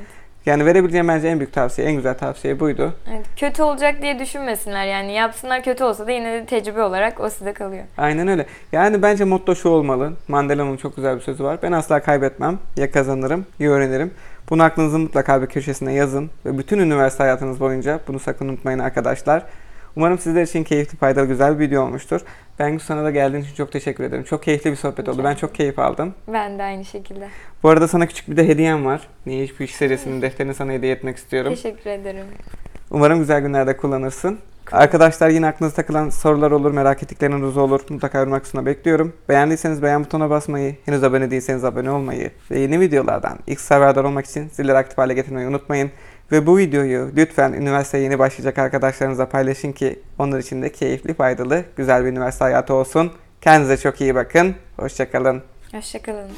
Yani 0.46 0.66
verebileceğim 0.66 1.08
bence 1.08 1.28
en 1.28 1.38
büyük 1.38 1.52
tavsiye, 1.52 1.88
en 1.88 1.96
güzel 1.96 2.14
tavsiye 2.14 2.60
buydu. 2.60 2.94
Evet, 3.10 3.26
kötü 3.36 3.62
olacak 3.62 4.02
diye 4.02 4.18
düşünmesinler 4.18 4.86
yani 4.86 5.12
yapsınlar 5.12 5.62
kötü 5.62 5.84
olsa 5.84 6.06
da 6.06 6.10
yine 6.10 6.32
de 6.32 6.46
tecrübe 6.46 6.82
olarak 6.82 7.20
o 7.20 7.30
size 7.30 7.52
kalıyor. 7.52 7.84
Aynen 7.98 8.28
öyle. 8.28 8.46
Yani 8.72 9.02
bence 9.02 9.24
motto 9.24 9.54
şu 9.54 9.68
olmalı. 9.68 10.12
Mandela'nın 10.28 10.76
çok 10.76 10.96
güzel 10.96 11.16
bir 11.16 11.20
sözü 11.20 11.44
var. 11.44 11.58
Ben 11.62 11.72
asla 11.72 12.00
kaybetmem. 12.00 12.58
Ya 12.76 12.90
kazanırım 12.90 13.46
ya 13.58 13.70
öğrenirim. 13.70 14.10
Bunu 14.50 14.62
aklınızın 14.62 15.00
mutlaka 15.00 15.42
bir 15.42 15.46
köşesine 15.46 15.92
yazın. 15.92 16.30
Ve 16.46 16.58
bütün 16.58 16.78
üniversite 16.78 17.22
hayatınız 17.22 17.60
boyunca 17.60 18.00
bunu 18.08 18.18
sakın 18.18 18.48
unutmayın 18.48 18.78
arkadaşlar. 18.78 19.42
Umarım 19.96 20.18
sizler 20.18 20.42
için 20.42 20.64
keyifli, 20.64 20.98
faydalı, 20.98 21.26
güzel 21.26 21.58
bir 21.58 21.66
video 21.66 21.82
olmuştur. 21.82 22.20
Ben 22.58 22.78
sana 22.78 23.04
da 23.04 23.10
geldiğin 23.10 23.42
için 23.42 23.54
çok 23.54 23.72
teşekkür 23.72 24.04
ederim. 24.04 24.24
Çok 24.24 24.42
keyifli 24.42 24.70
bir 24.70 24.76
sohbet 24.76 25.08
oldu. 25.08 25.24
Ben 25.24 25.34
çok 25.34 25.54
keyif 25.54 25.78
aldım. 25.78 26.14
Ben 26.28 26.58
de 26.58 26.62
aynı 26.62 26.84
şekilde. 26.84 27.28
Bu 27.62 27.68
arada 27.68 27.88
sana 27.88 28.06
küçük 28.06 28.30
bir 28.30 28.36
de 28.36 28.48
hediyem 28.48 28.84
var. 28.84 29.08
Niye 29.26 29.48
bu 29.58 29.62
iş 29.62 29.74
serisinin 29.74 30.22
defterini 30.22 30.54
sana 30.54 30.72
hediye 30.72 30.92
etmek 30.92 31.16
istiyorum. 31.16 31.54
Teşekkür 31.54 31.90
ederim. 31.90 32.26
Umarım 32.90 33.18
güzel 33.18 33.40
günlerde 33.40 33.76
kullanırsın. 33.76 34.38
Arkadaşlar 34.72 35.28
yine 35.28 35.46
aklınıza 35.46 35.76
takılan 35.76 36.10
sorular 36.10 36.50
olur, 36.50 36.70
merak 36.70 37.02
ettikleriniz 37.02 37.56
olur. 37.56 37.80
Mutlaka 37.88 38.18
yorum 38.18 38.40
kısmına 38.40 38.66
bekliyorum. 38.66 39.12
Beğendiyseniz 39.28 39.82
beğen 39.82 40.04
butonuna 40.04 40.30
basmayı, 40.30 40.76
henüz 40.84 41.04
abone 41.04 41.30
değilseniz 41.30 41.64
abone 41.64 41.90
olmayı 41.90 42.30
ve 42.50 42.58
yeni 42.58 42.80
videolardan 42.80 43.38
ilk 43.46 43.70
haberdar 43.70 44.04
olmak 44.04 44.26
için 44.26 44.48
zilleri 44.48 44.76
aktif 44.78 44.98
hale 44.98 45.14
getirmeyi 45.14 45.48
unutmayın. 45.48 45.90
Ve 46.32 46.46
bu 46.46 46.58
videoyu 46.58 47.10
lütfen 47.16 47.52
üniversiteye 47.52 48.04
yeni 48.04 48.18
başlayacak 48.18 48.58
arkadaşlarınıza 48.58 49.28
paylaşın 49.28 49.72
ki 49.72 50.00
onlar 50.18 50.38
için 50.38 50.62
de 50.62 50.72
keyifli, 50.72 51.14
faydalı, 51.14 51.64
güzel 51.76 52.04
bir 52.04 52.10
üniversite 52.10 52.44
hayatı 52.44 52.74
olsun. 52.74 53.12
Kendinize 53.40 53.76
çok 53.76 54.00
iyi 54.00 54.14
bakın. 54.14 54.54
Hoşçakalın. 54.76 55.42
Hoşçakalın. 55.72 56.28